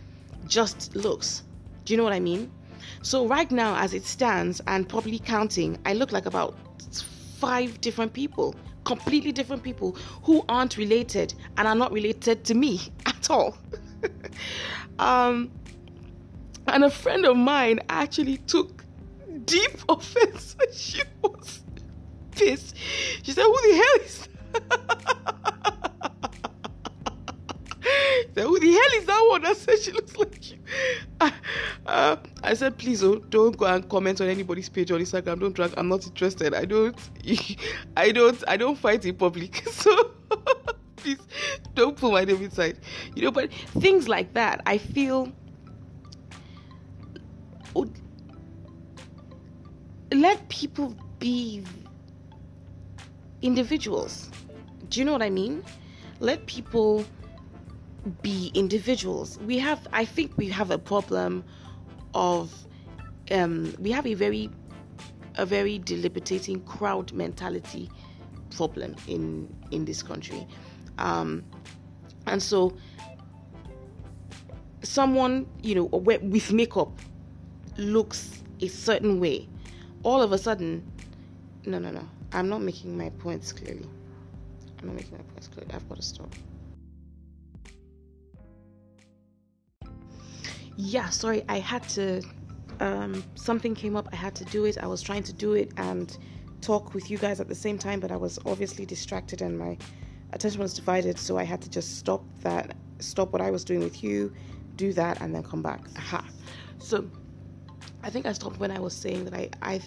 just 0.46 0.94
looks 0.96 1.42
do 1.84 1.92
you 1.92 1.98
know 1.98 2.04
what 2.04 2.12
i 2.12 2.20
mean 2.20 2.50
so 3.02 3.26
right 3.26 3.50
now 3.50 3.76
as 3.76 3.94
it 3.94 4.04
stands 4.04 4.60
and 4.66 4.88
probably 4.88 5.18
counting 5.18 5.78
i 5.84 5.92
look 5.92 6.12
like 6.12 6.26
about 6.26 6.54
five 7.38 7.80
different 7.80 8.12
people 8.12 8.54
completely 8.84 9.32
different 9.32 9.62
people 9.62 9.92
who 10.22 10.44
aren't 10.48 10.76
related 10.76 11.34
and 11.56 11.66
are 11.66 11.74
not 11.74 11.92
related 11.92 12.44
to 12.44 12.54
me 12.54 12.80
at 13.06 13.30
all 13.30 13.56
um, 14.98 15.50
and 16.66 16.84
a 16.84 16.90
friend 16.90 17.24
of 17.26 17.36
mine 17.36 17.80
actually 17.88 18.38
took 18.38 18.84
deep 19.44 19.76
offense. 19.88 20.56
She 20.72 21.02
was 21.22 21.62
pissed. 22.32 22.76
She 23.22 23.32
said, 23.32 23.44
"Who 23.44 23.52
the 23.52 23.76
hell 23.76 24.04
is?" 24.04 24.28
Said, 28.34 28.44
"Who 28.44 28.58
the 28.58 28.72
hell 28.72 29.00
is 29.00 29.04
that 29.06 29.26
one?" 29.28 29.46
I 29.46 29.52
said, 29.52 29.78
"She 29.80 29.92
looks 29.92 30.16
like 30.16 30.50
you." 30.50 30.58
Uh, 31.86 32.16
I 32.42 32.54
said, 32.54 32.78
"Please, 32.78 33.02
oh, 33.02 33.16
don't 33.16 33.56
go 33.56 33.66
and 33.66 33.88
comment 33.88 34.20
on 34.20 34.28
anybody's 34.28 34.68
page 34.68 34.90
on 34.90 35.00
Instagram. 35.00 35.40
Don't 35.40 35.54
drag. 35.54 35.74
I'm 35.76 35.88
not 35.88 36.06
interested. 36.06 36.54
I 36.54 36.64
don't. 36.64 36.96
I 37.96 38.12
don't. 38.12 38.42
I 38.48 38.56
don't 38.56 38.76
fight 38.76 39.04
in 39.04 39.16
public." 39.16 39.64
So 39.74 40.12
please 40.96 41.18
don't 41.74 41.96
pull 41.96 42.12
my 42.12 42.24
name 42.24 42.42
inside. 42.42 42.78
You 43.14 43.22
know, 43.22 43.30
but 43.30 43.52
things 43.52 44.08
like 44.08 44.32
that, 44.34 44.62
I 44.66 44.78
feel. 44.78 45.32
Let 50.12 50.48
people 50.48 50.94
be 51.18 51.64
individuals. 53.42 54.30
Do 54.88 55.00
you 55.00 55.04
know 55.04 55.12
what 55.12 55.22
I 55.22 55.30
mean? 55.30 55.64
Let 56.20 56.46
people 56.46 57.04
be 58.22 58.50
individuals. 58.54 59.38
We 59.40 59.58
have, 59.58 59.86
I 59.92 60.04
think, 60.04 60.36
we 60.36 60.48
have 60.48 60.70
a 60.70 60.78
problem 60.78 61.44
of, 62.14 62.52
um, 63.30 63.74
we 63.78 63.90
have 63.90 64.06
a 64.06 64.14
very, 64.14 64.50
a 65.36 65.46
very 65.46 65.78
deliberating 65.78 66.60
crowd 66.62 67.12
mentality 67.12 67.90
problem 68.50 68.94
in 69.08 69.52
in 69.72 69.84
this 69.84 70.00
country 70.00 70.46
um, 70.98 71.44
and 72.26 72.42
so, 72.42 72.76
someone, 74.82 75.46
you 75.62 75.74
know, 75.74 75.84
with 75.84 76.52
makeup 76.52 76.90
looks 77.76 78.42
a 78.60 78.68
certain 78.68 79.20
way, 79.20 79.48
all 80.02 80.22
of 80.22 80.32
a 80.32 80.38
sudden, 80.38 80.90
no, 81.66 81.78
no, 81.78 81.90
no, 81.90 82.08
I'm 82.32 82.48
not 82.48 82.62
making 82.62 82.96
my 82.96 83.10
points 83.10 83.52
clearly. 83.52 83.88
I'm 84.80 84.88
not 84.88 84.96
making 84.96 85.12
my 85.12 85.24
points 85.24 85.48
clearly. 85.48 85.72
I've 85.74 85.88
got 85.88 85.96
to 85.96 86.02
stop. 86.02 86.34
Yeah, 90.76 91.08
sorry, 91.10 91.44
I 91.48 91.58
had 91.58 91.88
to. 91.90 92.22
Um, 92.80 93.22
something 93.36 93.74
came 93.74 93.94
up. 93.94 94.08
I 94.12 94.16
had 94.16 94.34
to 94.36 94.44
do 94.46 94.64
it. 94.64 94.78
I 94.82 94.86
was 94.86 95.00
trying 95.00 95.22
to 95.24 95.32
do 95.32 95.52
it 95.52 95.72
and 95.76 96.16
talk 96.60 96.94
with 96.94 97.10
you 97.10 97.18
guys 97.18 97.40
at 97.40 97.48
the 97.48 97.54
same 97.54 97.78
time, 97.78 98.00
but 98.00 98.10
I 98.10 98.16
was 98.16 98.38
obviously 98.46 98.84
distracted 98.86 99.42
and 99.42 99.56
my 99.58 99.76
attention 100.32 100.60
was 100.60 100.74
divided, 100.74 101.18
so 101.18 101.38
I 101.38 101.44
had 101.44 101.60
to 101.62 101.70
just 101.70 101.98
stop 101.98 102.24
that, 102.40 102.74
stop 102.98 103.32
what 103.32 103.40
I 103.40 103.50
was 103.50 103.64
doing 103.64 103.80
with 103.80 104.02
you, 104.02 104.32
do 104.76 104.92
that, 104.94 105.20
and 105.20 105.34
then 105.34 105.42
come 105.42 105.62
back. 105.62 105.82
Aha. 105.96 106.26
So 106.78 107.08
I 108.02 108.10
think 108.10 108.26
I 108.26 108.32
stopped 108.32 108.58
when 108.58 108.70
I 108.70 108.80
was 108.80 108.94
saying 108.94 109.24
that 109.26 109.34
I, 109.34 109.50
I, 109.62 109.80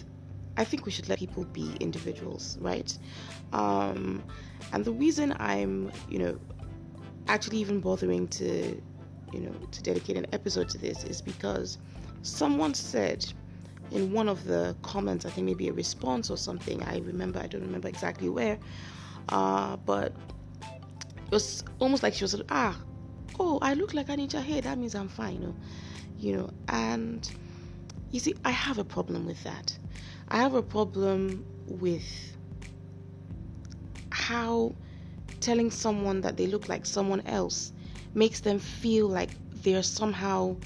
I 0.56 0.64
think 0.64 0.86
we 0.86 0.92
should 0.92 1.08
let 1.08 1.18
people 1.18 1.44
be 1.44 1.76
individuals, 1.80 2.56
right? 2.60 2.96
Um, 3.52 4.22
and 4.72 4.84
the 4.84 4.92
reason 4.92 5.34
I'm, 5.38 5.92
you 6.08 6.18
know, 6.18 6.38
actually 7.26 7.58
even 7.58 7.80
bothering 7.80 8.28
to, 8.28 8.80
you 9.32 9.40
know, 9.40 9.54
to 9.70 9.82
dedicate 9.82 10.16
an 10.16 10.26
episode 10.32 10.68
to 10.70 10.78
this 10.78 11.04
is 11.04 11.20
because 11.20 11.78
someone 12.22 12.74
said 12.74 13.24
in 13.90 14.12
one 14.12 14.28
of 14.28 14.44
the 14.44 14.76
comments, 14.82 15.24
I 15.24 15.30
think 15.30 15.46
maybe 15.46 15.68
a 15.68 15.72
response 15.72 16.30
or 16.30 16.36
something. 16.36 16.82
I 16.82 16.98
remember, 16.98 17.38
I 17.40 17.46
don't 17.46 17.62
remember 17.62 17.88
exactly 17.88 18.28
where, 18.28 18.58
uh, 19.30 19.76
but 19.76 20.14
it 21.28 21.32
was 21.32 21.62
almost 21.78 22.02
like 22.02 22.14
she 22.14 22.24
was 22.24 22.40
ah 22.48 22.78
oh 23.38 23.58
i 23.60 23.74
look 23.74 23.92
like 23.92 24.08
anita 24.08 24.40
hey 24.40 24.60
that 24.60 24.78
means 24.78 24.94
i'm 24.94 25.08
fine 25.08 25.34
you 25.34 25.40
know 25.40 25.54
you 26.16 26.36
know 26.36 26.50
and 26.68 27.30
you 28.10 28.18
see 28.18 28.34
i 28.44 28.50
have 28.50 28.78
a 28.78 28.84
problem 28.84 29.26
with 29.26 29.42
that 29.44 29.78
i 30.28 30.38
have 30.38 30.54
a 30.54 30.62
problem 30.62 31.44
with 31.66 32.36
how 34.10 34.74
telling 35.40 35.70
someone 35.70 36.22
that 36.22 36.36
they 36.36 36.46
look 36.46 36.68
like 36.68 36.86
someone 36.86 37.20
else 37.26 37.72
makes 38.14 38.40
them 38.40 38.58
feel 38.58 39.08
like 39.08 39.30
they're 39.62 39.82
somehow 39.82 40.56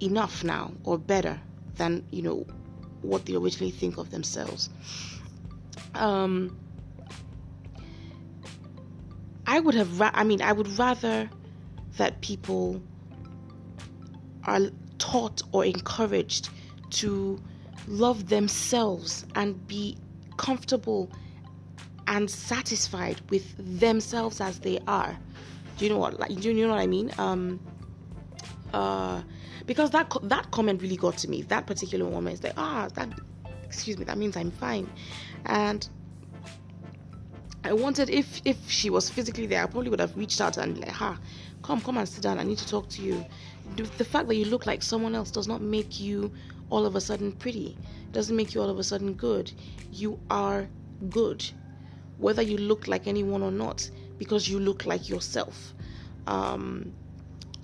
enough 0.00 0.44
now 0.44 0.72
or 0.84 0.98
better 0.98 1.40
than 1.76 2.04
you 2.10 2.22
know 2.22 2.46
what 3.02 3.26
they 3.26 3.34
originally 3.34 3.70
think 3.70 3.96
of 3.96 4.10
themselves 4.10 4.70
um 5.94 6.56
I 9.48 9.60
would 9.60 9.74
have, 9.74 9.98
ra- 9.98 10.10
I 10.12 10.24
mean, 10.24 10.42
I 10.42 10.52
would 10.52 10.68
rather 10.78 11.30
that 11.96 12.20
people 12.20 12.82
are 14.44 14.60
taught 14.98 15.40
or 15.52 15.64
encouraged 15.64 16.50
to 16.90 17.40
love 17.86 18.28
themselves 18.28 19.24
and 19.34 19.66
be 19.66 19.96
comfortable 20.36 21.10
and 22.06 22.30
satisfied 22.30 23.22
with 23.30 23.54
themselves 23.80 24.38
as 24.38 24.58
they 24.58 24.80
are. 24.86 25.18
Do 25.78 25.84
you 25.84 25.90
know 25.90 25.98
what? 25.98 26.18
Like, 26.18 26.34
do 26.34 26.52
you 26.52 26.66
know 26.66 26.74
what 26.74 26.80
I 26.80 26.86
mean? 26.86 27.12
Um, 27.18 27.60
uh, 28.74 29.22
because 29.66 29.90
that 29.90 30.12
that 30.24 30.50
comment 30.50 30.82
really 30.82 30.96
got 30.96 31.16
to 31.18 31.30
me. 31.30 31.42
That 31.42 31.66
particular 31.66 32.04
woman 32.04 32.32
is 32.32 32.42
like, 32.42 32.54
ah, 32.56 32.88
that, 32.94 33.08
excuse 33.64 33.96
me, 33.96 34.04
that 34.04 34.18
means 34.18 34.36
I'm 34.36 34.50
fine, 34.50 34.90
and 35.46 35.88
I 37.64 37.72
wanted 37.72 38.10
if 38.10 38.40
if 38.44 38.56
she 38.70 38.90
was 38.90 39.08
physically 39.10 39.46
there, 39.46 39.62
I 39.62 39.66
probably 39.66 39.90
would 39.90 40.00
have 40.00 40.16
reached 40.16 40.40
out 40.40 40.56
and 40.56 40.78
like, 40.78 40.90
"Ha, 40.90 41.18
come, 41.62 41.80
come 41.80 41.98
and 41.98 42.08
sit 42.08 42.22
down. 42.22 42.38
I 42.38 42.42
need 42.42 42.58
to 42.58 42.66
talk 42.66 42.88
to 42.90 43.02
you." 43.02 43.24
The 43.76 44.04
fact 44.04 44.26
that 44.28 44.34
you 44.34 44.46
look 44.46 44.66
like 44.66 44.82
someone 44.82 45.14
else 45.14 45.30
does 45.30 45.46
not 45.46 45.60
make 45.60 46.00
you 46.00 46.32
all 46.70 46.86
of 46.86 46.96
a 46.96 47.00
sudden 47.00 47.32
pretty. 47.32 47.76
It 48.04 48.12
doesn't 48.12 48.34
make 48.34 48.54
you 48.54 48.60
all 48.62 48.70
of 48.70 48.78
a 48.78 48.82
sudden 48.82 49.14
good. 49.14 49.52
You 49.92 50.18
are 50.30 50.68
good, 51.10 51.44
whether 52.16 52.42
you 52.42 52.58
look 52.58 52.88
like 52.88 53.06
anyone 53.06 53.42
or 53.42 53.52
not, 53.52 53.88
because 54.18 54.48
you 54.48 54.58
look 54.60 54.84
like 54.86 55.08
yourself. 55.08 55.74
Um, 56.26 56.92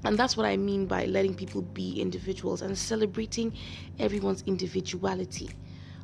and 0.04 0.18
that's 0.18 0.36
what 0.36 0.46
I 0.46 0.56
mean 0.56 0.86
by 0.86 1.06
letting 1.06 1.34
people 1.34 1.62
be 1.62 2.00
individuals 2.00 2.62
and 2.62 2.76
celebrating 2.76 3.52
everyone's 3.98 4.42
individuality. 4.46 5.50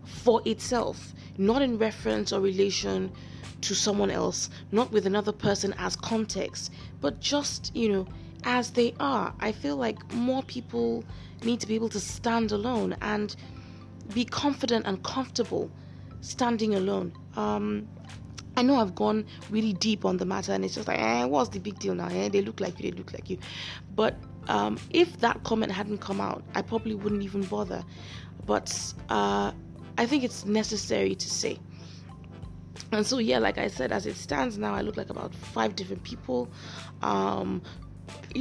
for 0.04 0.42
itself, 0.45 1.14
not 1.38 1.62
in 1.62 1.78
reference 1.78 2.33
or 2.33 2.40
relation 2.40 3.12
to 3.62 3.75
someone 3.75 4.11
else, 4.11 4.50
not 4.73 4.90
with 4.90 5.07
another 5.07 5.33
person 5.33 5.75
as 5.78 5.97
context, 5.97 6.73
but 7.00 7.21
just, 7.21 7.75
you 7.75 7.88
know, 7.88 8.07
as 8.45 8.71
they 8.71 8.95
are. 8.99 9.35
I 9.40 9.52
feel 9.52 9.76
like 9.76 10.12
more 10.14 10.42
people 10.42 11.04
need 11.45 11.61
to 11.61 11.66
be 11.66 11.75
able 11.75 11.90
to 11.90 12.00
stand 12.00 12.52
alone 12.52 12.97
and 13.02 13.35
be 14.14 14.25
confident 14.25 14.87
and 14.87 15.02
comfortable 15.02 15.71
standing 16.23 16.75
alone. 16.75 17.12
Um, 17.37 17.88
I 18.57 18.62
know 18.62 18.76
I've 18.76 18.95
gone 18.95 19.25
really 19.50 19.73
deep 19.73 20.04
on 20.04 20.16
the 20.16 20.25
matter, 20.25 20.52
and 20.52 20.64
it's 20.64 20.75
just 20.75 20.88
like, 20.88 20.99
eh, 20.99 21.25
what's 21.25 21.50
the 21.50 21.59
big 21.59 21.78
deal 21.78 21.95
now? 21.95 22.09
Eh? 22.09 22.28
They 22.28 22.42
look 22.42 22.61
like 22.61 22.78
you, 22.78 22.90
they 22.90 22.97
look 22.97 23.12
like 23.12 23.30
you. 23.30 23.38
But 23.95 24.16
um, 24.49 24.78
if 24.90 25.19
that 25.21 25.42
comment 25.45 25.73
hadn't 25.73 25.99
come 25.99 26.21
out, 26.21 26.42
I 26.54 26.62
probably 26.62 26.95
wouldn't 26.95 27.23
even 27.23 27.42
bother. 27.42 27.85
But 28.47 28.95
uh, 29.09 29.52
I 29.99 30.07
think 30.07 30.25
it's 30.25 30.45
necessary 30.45 31.14
to 31.14 31.30
say. 31.30 31.59
And 32.92 33.07
so, 33.07 33.19
yeah, 33.19 33.38
like 33.38 33.59
I 33.59 33.69
said, 33.69 33.92
as 33.92 34.07
it 34.07 34.16
stands 34.16 34.59
now, 34.59 34.75
I 34.75 34.80
look 34.80 34.97
like 34.97 35.11
about 35.11 35.35
five 35.35 35.76
different 35.76 36.02
people. 36.02 36.50
Um, 37.02 37.62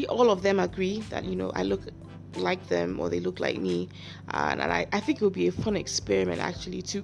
all 0.07 0.31
of 0.31 0.41
them 0.41 0.59
agree 0.59 1.01
that, 1.09 1.25
you 1.25 1.35
know, 1.35 1.51
I 1.53 1.63
look 1.63 1.81
like 2.35 2.67
them 2.67 2.99
or 2.99 3.09
they 3.09 3.19
look 3.19 3.39
like 3.39 3.57
me. 3.57 3.89
and 4.31 4.61
I, 4.61 4.87
I 4.91 4.99
think 4.99 5.21
it 5.21 5.23
would 5.23 5.33
be 5.33 5.47
a 5.47 5.51
fun 5.51 5.75
experiment 5.75 6.39
actually 6.39 6.81
to 6.83 7.03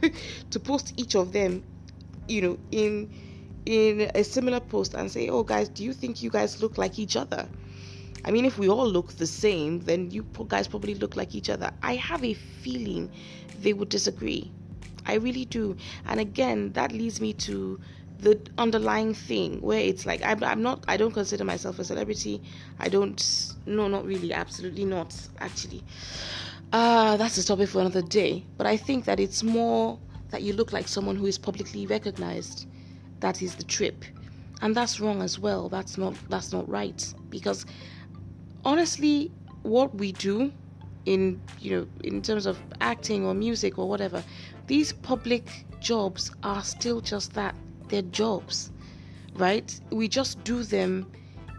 to 0.50 0.60
post 0.60 0.94
each 0.96 1.14
of 1.14 1.32
them, 1.32 1.64
you 2.28 2.42
know, 2.42 2.58
in 2.70 3.10
in 3.66 4.10
a 4.14 4.22
similar 4.22 4.60
post 4.60 4.94
and 4.94 5.10
say, 5.10 5.28
"Oh, 5.28 5.42
guys, 5.42 5.68
do 5.68 5.84
you 5.84 5.92
think 5.92 6.22
you 6.22 6.30
guys 6.30 6.62
look 6.62 6.78
like 6.78 6.98
each 6.98 7.16
other?" 7.16 7.48
I 8.24 8.30
mean, 8.32 8.44
if 8.44 8.58
we 8.58 8.68
all 8.68 8.88
look 8.88 9.12
the 9.12 9.26
same, 9.26 9.80
then 9.80 10.10
you 10.10 10.26
guys 10.48 10.66
probably 10.66 10.94
look 10.96 11.14
like 11.16 11.34
each 11.34 11.48
other. 11.48 11.70
I 11.82 11.94
have 11.94 12.24
a 12.24 12.34
feeling 12.34 13.10
they 13.60 13.72
would 13.72 13.88
disagree. 13.88 14.50
I 15.06 15.14
really 15.14 15.44
do. 15.44 15.76
And 16.06 16.18
again, 16.18 16.72
that 16.72 16.90
leads 16.90 17.20
me 17.20 17.32
to 17.34 17.78
the 18.18 18.40
underlying 18.58 19.14
thing 19.14 19.60
where 19.60 19.78
it's 19.78 20.06
like 20.06 20.22
I'm, 20.24 20.42
I'm 20.42 20.62
not 20.62 20.84
I 20.88 20.96
don't 20.96 21.12
consider 21.12 21.44
myself 21.44 21.78
a 21.78 21.84
celebrity. 21.84 22.42
I 22.78 22.88
don't 22.88 23.54
no 23.66 23.88
not 23.88 24.06
really 24.06 24.32
absolutely 24.32 24.84
not 24.84 25.14
actually. 25.38 25.84
Uh 26.72 27.16
that's 27.16 27.38
a 27.38 27.44
topic 27.44 27.68
for 27.68 27.80
another 27.80 28.02
day. 28.02 28.44
But 28.56 28.66
I 28.66 28.76
think 28.76 29.04
that 29.04 29.20
it's 29.20 29.42
more 29.42 29.98
that 30.30 30.42
you 30.42 30.52
look 30.52 30.72
like 30.72 30.88
someone 30.88 31.16
who 31.16 31.26
is 31.26 31.38
publicly 31.38 31.86
recognized. 31.86 32.66
That 33.20 33.42
is 33.42 33.54
the 33.54 33.64
trip. 33.64 34.04
And 34.62 34.74
that's 34.74 35.00
wrong 35.00 35.22
as 35.22 35.38
well. 35.38 35.68
That's 35.68 35.98
not 35.98 36.14
that's 36.28 36.52
not 36.52 36.68
right 36.68 37.14
because 37.30 37.66
honestly 38.64 39.30
what 39.62 39.94
we 39.94 40.12
do 40.12 40.52
in 41.04 41.40
you 41.60 41.70
know 41.76 41.86
in 42.04 42.22
terms 42.22 42.46
of 42.46 42.58
acting 42.80 43.24
or 43.24 43.34
music 43.34 43.78
or 43.78 43.88
whatever 43.88 44.24
these 44.66 44.92
public 44.92 45.64
jobs 45.80 46.32
are 46.42 46.64
still 46.64 47.00
just 47.00 47.32
that 47.34 47.54
they're 47.88 48.02
jobs, 48.02 48.72
right? 49.34 49.80
We 49.90 50.08
just 50.08 50.42
do 50.44 50.64
them 50.64 51.10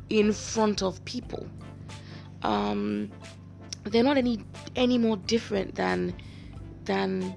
in 0.09 0.33
front 0.33 0.83
of 0.83 1.03
people. 1.05 1.47
Um, 2.43 3.09
they're 3.85 4.03
not 4.03 4.17
any 4.17 4.43
any 4.75 4.97
more 4.97 5.17
different 5.17 5.75
than 5.75 6.13
than 6.83 7.35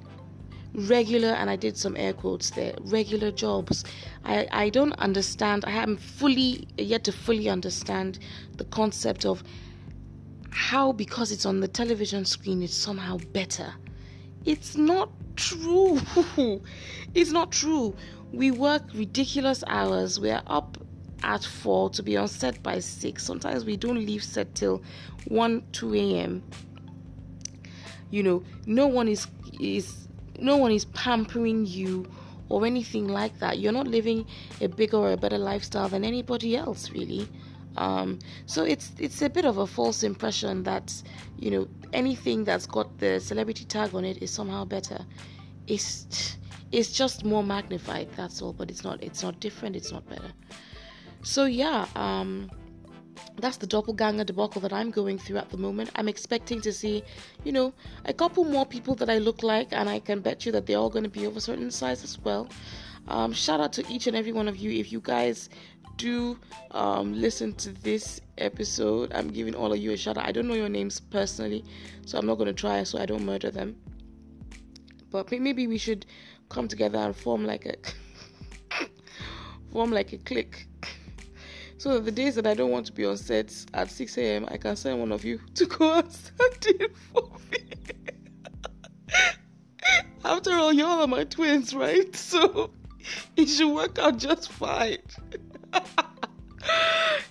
regular 0.75 1.29
and 1.29 1.50
I 1.50 1.57
did 1.57 1.77
some 1.77 1.97
air 1.97 2.12
quotes 2.12 2.50
there 2.50 2.75
regular 2.81 3.31
jobs 3.31 3.85
I, 4.25 4.47
I 4.53 4.69
don't 4.69 4.93
understand 4.95 5.65
I 5.65 5.71
haven't 5.71 5.99
fully 6.00 6.69
yet 6.79 7.05
to 7.05 7.12
fully 7.12 7.49
understand 7.49 8.19
the 8.57 8.65
concept 8.65 9.25
of 9.25 9.43
how 10.50 10.93
because 10.93 11.33
it's 11.33 11.47
on 11.47 11.61
the 11.61 11.69
television 11.69 12.25
screen 12.25 12.62
it's 12.62 12.75
somehow 12.75 13.19
better 13.33 13.75
it's 14.45 14.77
not 14.77 15.11
true 15.37 16.00
it's 17.15 17.31
not 17.33 17.50
true 17.50 17.95
we 18.33 18.50
work 18.50 18.83
ridiculous 18.95 19.65
hours. 19.67 20.21
We're 20.21 20.43
up 20.47 20.77
at 21.23 21.45
4 21.45 21.91
to 21.91 22.03
be 22.03 22.17
on 22.17 22.29
set 22.29 22.62
by 22.62 22.79
6. 22.79 23.23
Sometimes 23.23 23.65
we 23.65 23.77
don't 23.77 24.07
leave 24.07 24.23
set 24.23 24.55
till 24.55 24.83
1 25.27 25.62
2 25.73 25.95
a.m. 25.95 26.43
You 28.11 28.23
know, 28.23 28.42
no 28.66 28.87
one 28.87 29.09
is 29.09 29.27
is 29.61 30.09
no 30.40 30.57
one 30.57 30.72
is 30.72 30.85
pampering 30.87 31.66
you 31.66 32.07
or 32.48 32.66
anything 32.66 33.09
like 33.09 33.38
that. 33.38 33.59
You're 33.59 33.72
not 33.72 33.87
living 33.87 34.26
a 34.61 34.66
bigger 34.66 34.96
or 34.96 35.12
a 35.12 35.16
better 35.16 35.38
lifestyle 35.38 35.88
than 35.88 36.05
anybody 36.05 36.57
else, 36.57 36.90
really. 36.90 37.29
Um, 37.76 38.18
so 38.46 38.64
it's 38.64 38.92
it's 38.98 39.22
a 39.22 39.31
bit 39.31 39.44
of 39.44 39.59
a 39.59 39.66
false 39.66 40.03
impression 40.03 40.64
that 40.64 40.92
you 41.38 41.50
know 41.53 41.68
anything 41.92 42.44
that's 42.44 42.66
got 42.66 42.98
the 42.98 43.20
celebrity 43.20 43.64
tag 43.64 43.94
on 43.94 44.05
it 44.05 44.22
is 44.22 44.31
somehow 44.31 44.64
better. 44.64 45.07
It's 45.68 46.37
it's 46.72 46.92
just 46.92 47.24
more 47.24 47.42
magnified 47.42 48.09
that's 48.16 48.40
all 48.40 48.53
but 48.53 48.70
it's 48.70 48.85
not 48.85 49.03
it's 49.03 49.22
not 49.22 49.40
different 49.40 49.74
it's 49.74 49.90
not 49.90 50.09
better 50.09 50.33
so 51.22 51.44
yeah 51.44 51.87
um 51.96 52.50
that's 53.40 53.56
the 53.56 53.66
doppelganger 53.66 54.24
debacle 54.24 54.61
that 54.62 54.72
I'm 54.72 54.90
going 54.90 55.18
through 55.18 55.38
at 55.38 55.50
the 55.50 55.56
moment. 55.56 55.90
I'm 55.96 56.09
expecting 56.09 56.61
to 56.62 56.72
see, 56.72 57.02
you 57.44 57.52
know, 57.52 57.72
a 58.04 58.12
couple 58.12 58.44
more 58.44 58.66
people 58.66 58.94
that 58.96 59.11
I 59.11 59.18
look 59.18 59.42
like, 59.42 59.68
and 59.72 59.88
I 59.88 60.00
can 60.00 60.20
bet 60.20 60.46
you 60.46 60.52
that 60.52 60.66
they're 60.66 60.78
all 60.78 60.90
going 60.90 61.04
to 61.04 61.11
be 61.11 61.24
of 61.24 61.37
a 61.37 61.40
certain 61.40 61.70
size 61.70 62.04
as 62.04 62.18
well. 62.18 62.48
Um, 63.09 63.33
shout 63.33 63.61
out 63.61 63.72
to 63.74 63.92
each 63.92 64.06
and 64.06 64.16
every 64.16 64.33
one 64.33 64.48
of 64.48 64.56
you. 64.56 64.70
If 64.70 64.92
you 64.92 65.00
guys 65.00 65.48
do 65.96 66.38
um, 66.70 67.12
listen 67.12 67.52
to 67.54 67.70
this 67.70 68.20
episode, 68.38 69.12
I'm 69.12 69.28
giving 69.28 69.54
all 69.54 69.72
of 69.72 69.78
you 69.78 69.92
a 69.92 69.96
shout 69.96 70.16
out. 70.16 70.26
I 70.26 70.33
don't 70.33 70.48
know 70.48 70.54
your 70.54 70.68
names 70.68 71.00
personally, 71.00 71.64
so 72.06 72.18
I'm 72.18 72.26
not 72.26 72.37
going 72.37 72.46
to 72.46 72.54
try 72.54 72.83
so 72.85 72.98
I 72.98 73.06
don't 73.06 73.24
murder 73.24 73.50
them. 73.50 73.76
But 75.11 75.30
maybe 75.33 75.66
we 75.66 75.78
should 75.78 76.06
come 76.48 76.68
together 76.68 76.98
and 76.98 77.16
form 77.16 77.44
like 77.44 77.66
a 77.66 77.74
form 79.72 79.90
like 79.90 80.12
a 80.12 80.18
clique. 80.18 80.66
So 81.81 81.99
the 81.99 82.12
days 82.12 82.35
that 82.35 82.47
I 82.47 82.53
don't 82.53 82.71
want 82.71 82.85
to 82.88 82.93
be 82.93 83.07
on 83.07 83.16
set 83.16 83.55
at 83.73 83.90
6 83.90 84.19
a.m., 84.19 84.47
I 84.51 84.59
can 84.59 84.77
send 84.77 85.01
one 85.01 85.11
of 85.12 85.25
you 85.25 85.40
to 85.55 85.64
go 85.64 85.95
and 85.95 86.07
in 86.66 86.88
for 87.11 87.31
me. 87.51 87.59
After 90.23 90.53
all, 90.53 90.75
y'all 90.75 91.01
are 91.01 91.07
my 91.07 91.25
twins, 91.25 91.73
right? 91.75 92.14
So 92.14 92.73
it 93.35 93.47
should 93.47 93.75
work 93.75 93.99
out 93.99 94.19
just 94.19 94.53
fine. 94.53 94.99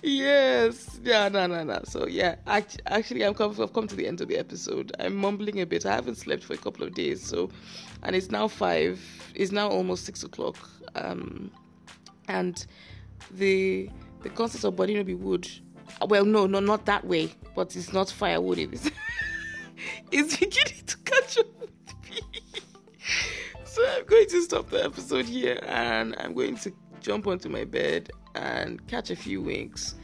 yes. 0.02 0.98
Yeah, 1.04 1.28
no, 1.28 1.46
no, 1.46 1.62
no. 1.62 1.82
So, 1.84 2.08
yeah, 2.08 2.34
actually, 2.48 3.24
I'm 3.24 3.34
come, 3.34 3.54
I've 3.56 3.72
come 3.72 3.86
to 3.86 3.94
the 3.94 4.08
end 4.08 4.20
of 4.20 4.26
the 4.26 4.36
episode. 4.36 4.90
I'm 4.98 5.14
mumbling 5.14 5.60
a 5.60 5.64
bit. 5.64 5.86
I 5.86 5.94
haven't 5.94 6.16
slept 6.16 6.42
for 6.42 6.54
a 6.54 6.58
couple 6.58 6.84
of 6.84 6.92
days. 6.92 7.24
So, 7.24 7.50
and 8.02 8.16
it's 8.16 8.32
now 8.32 8.48
five, 8.48 9.00
it's 9.32 9.52
now 9.52 9.68
almost 9.68 10.06
six 10.06 10.24
o'clock. 10.24 10.56
Um, 10.96 11.52
and 12.26 12.66
the 13.30 13.88
the 14.22 14.30
concept 14.30 14.64
of 14.64 14.78
no 14.78 15.04
be 15.04 15.14
wood. 15.14 15.48
Well, 16.06 16.24
no, 16.24 16.46
no, 16.46 16.60
not 16.60 16.86
that 16.86 17.04
way. 17.04 17.32
But 17.54 17.74
it's 17.76 17.92
not 17.92 18.10
firewood. 18.10 18.58
It's, 18.58 18.90
it's 20.12 20.36
beginning 20.36 20.84
to 20.86 20.96
catch 20.98 21.38
up 21.38 21.46
with 21.60 21.70
me. 22.10 22.20
so 23.64 23.82
I'm 23.86 24.06
going 24.06 24.28
to 24.28 24.42
stop 24.42 24.70
the 24.70 24.84
episode 24.84 25.24
here, 25.24 25.58
and 25.66 26.14
I'm 26.18 26.34
going 26.34 26.56
to 26.58 26.72
jump 27.00 27.26
onto 27.26 27.48
my 27.48 27.64
bed 27.64 28.10
and 28.34 28.86
catch 28.86 29.10
a 29.10 29.16
few 29.16 29.40
winks 29.40 29.96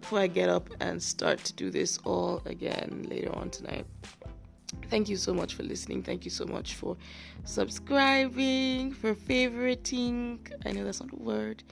before 0.00 0.20
I 0.20 0.26
get 0.26 0.48
up 0.48 0.68
and 0.80 1.02
start 1.02 1.38
to 1.44 1.52
do 1.52 1.70
this 1.70 1.98
all 2.04 2.42
again 2.46 3.06
later 3.08 3.34
on 3.34 3.50
tonight. 3.50 3.86
Thank 4.88 5.08
you 5.08 5.16
so 5.16 5.34
much 5.34 5.54
for 5.54 5.62
listening. 5.62 6.02
Thank 6.02 6.24
you 6.24 6.30
so 6.30 6.44
much 6.44 6.74
for 6.74 6.96
subscribing, 7.44 8.92
for 8.92 9.14
favoriting. 9.14 10.38
I 10.64 10.72
know 10.72 10.84
that's 10.84 11.00
not 11.00 11.12
a 11.12 11.16
word, 11.16 11.62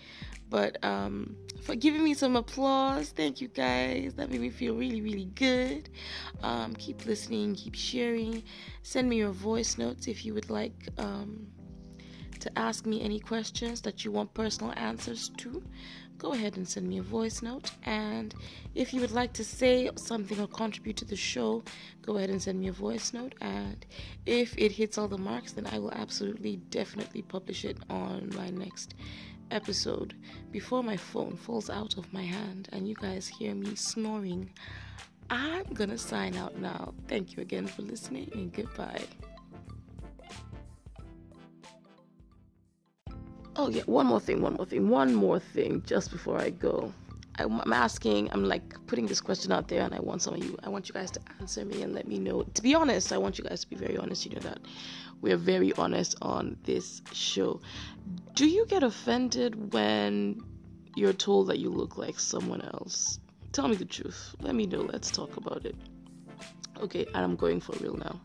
but 0.51 0.83
um, 0.85 1.37
for 1.63 1.75
giving 1.75 2.03
me 2.03 2.15
some 2.15 2.37
applause. 2.37 3.11
Thank 3.11 3.41
you 3.41 3.49
guys. 3.49 4.15
That 4.15 4.31
made 4.31 4.41
me 4.41 4.51
feel 4.51 4.75
really, 4.75 5.01
really 5.01 5.27
good. 5.35 5.91
Um, 6.43 6.75
keep 6.75 7.05
listening, 7.07 7.55
keep 7.55 7.75
sharing. 7.75 8.43
Send 8.83 9.09
me 9.09 9.17
your 9.17 9.33
voice 9.33 9.79
notes 9.79 10.07
if 10.07 10.25
you 10.25 10.35
would 10.35 10.51
like. 10.51 10.89
Um, 10.99 11.47
to 12.41 12.59
ask 12.59 12.87
me 12.87 13.03
any 13.03 13.19
questions 13.19 13.81
that 13.83 14.05
you 14.05 14.13
want 14.13 14.33
personal 14.33 14.73
answers 14.77 15.29
to, 15.39 15.63
go 16.19 16.33
ahead 16.33 16.57
and 16.57 16.69
send 16.69 16.89
me 16.89 16.99
a 16.99 17.03
voice 17.03 17.43
note. 17.43 17.71
And 17.83 18.35
if 18.75 18.93
you 18.93 19.01
would 19.01 19.13
like 19.13 19.33
to 19.35 19.45
say 19.45 19.91
something 19.97 20.41
or 20.41 20.47
contribute 20.47 20.97
to 20.99 21.05
the 21.05 21.17
show, 21.17 21.63
go 22.03 22.17
ahead 22.17 22.31
and 22.31 22.41
send 22.41 22.61
me 22.61 22.69
a 22.69 22.73
voice 22.73 23.13
note. 23.13 23.35
And 23.41 23.85
if 24.27 24.57
it 24.57 24.73
hits 24.73 24.99
all 24.99 25.09
the 25.09 25.19
marks, 25.19 25.53
then 25.53 25.67
I 25.67 25.79
will 25.79 25.93
absolutely, 25.93 26.57
definitely 26.71 27.23
publish 27.23 27.65
it 27.65 27.79
on 27.91 28.31
my 28.37 28.51
next 28.51 28.95
episode 29.51 30.15
before 30.51 30.83
my 30.83 30.97
phone 30.97 31.37
falls 31.37 31.71
out 31.71 31.97
of 31.97 32.13
my 32.13 32.23
hand 32.23 32.69
and 32.73 32.89
you 32.89 32.95
guys 32.95 33.27
hear 33.29 33.55
me 33.55 33.75
snoring. 33.75 34.51
I'm 35.31 35.65
gonna 35.75 35.99
sign 35.99 36.37
out 36.37 36.59
now. 36.59 36.95
Thank 37.07 37.37
you 37.37 37.43
again 37.43 37.67
for 37.67 37.83
listening 37.83 38.31
and 38.35 38.53
goodbye. 38.53 39.05
Oh, 43.57 43.69
yeah, 43.69 43.83
one 43.87 44.07
more 44.07 44.21
thing, 44.21 44.41
one 44.41 44.55
more 44.55 44.67
thing, 44.67 44.89
one 44.89 45.15
more 45.15 45.41
thing 45.41 45.83
just 45.85 46.13
before 46.13 46.39
I 46.39 46.51
go. 46.51 46.93
I'm 47.39 47.73
asking, 47.73 48.31
I'm 48.33 48.45
like 48.45 48.75
putting 48.87 49.07
this 49.07 49.21
question 49.21 49.53
out 49.53 49.69
there, 49.69 49.83
and 49.83 49.95
I 49.95 50.01
want 50.01 50.23
some 50.23 50.35
of 50.35 50.45
you, 50.45 50.59
I 50.65 50.69
want 50.69 50.89
you 50.89 50.93
guys 50.93 51.11
to 51.13 51.21
answer 51.41 51.65
me 51.65 51.83
and 51.83 51.95
let 51.95 52.09
me 52.09 52.19
know. 52.19 52.43
To 52.43 52.63
be 52.63 52.75
honest, 52.75 53.13
I 53.13 53.19
want 53.19 53.39
you 53.39 53.45
guys 53.45 53.61
to 53.61 53.69
be 53.69 53.77
very 53.77 53.97
honest. 53.97 54.27
You 54.27 54.33
know 54.33 54.41
that 54.41 54.59
we're 55.21 55.37
very 55.37 55.73
honest 55.75 56.17
on 56.21 56.57
this 56.65 57.01
show. 57.13 57.61
Do 58.35 58.49
you 58.49 58.67
get 58.67 58.83
offended 58.83 59.73
when 59.73 60.41
you're 60.97 61.13
told 61.13 61.49
that 61.49 61.59
you 61.59 61.71
look 61.71 61.97
like 61.97 62.19
someone 62.19 62.63
else? 62.63 63.21
Tell 63.53 63.69
me 63.69 63.77
the 63.77 63.85
truth. 63.85 64.35
Let 64.41 64.55
me 64.55 64.67
know. 64.67 64.81
Let's 64.81 65.11
talk 65.11 65.37
about 65.37 65.65
it. 65.65 65.77
Okay, 66.81 67.07
and 67.07 67.17
I'm 67.17 67.37
going 67.37 67.61
for 67.61 67.73
real 67.79 67.95
now. 67.95 68.21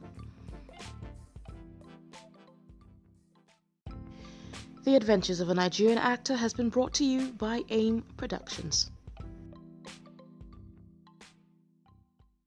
The 4.84 4.96
Adventures 4.96 5.40
of 5.40 5.50
a 5.50 5.54
Nigerian 5.54 5.98
Actor 5.98 6.36
has 6.36 6.54
been 6.54 6.70
brought 6.70 6.94
to 6.96 7.06
you 7.06 7.32
by 7.32 7.62
AIM 7.70 8.04
Productions. 8.18 8.92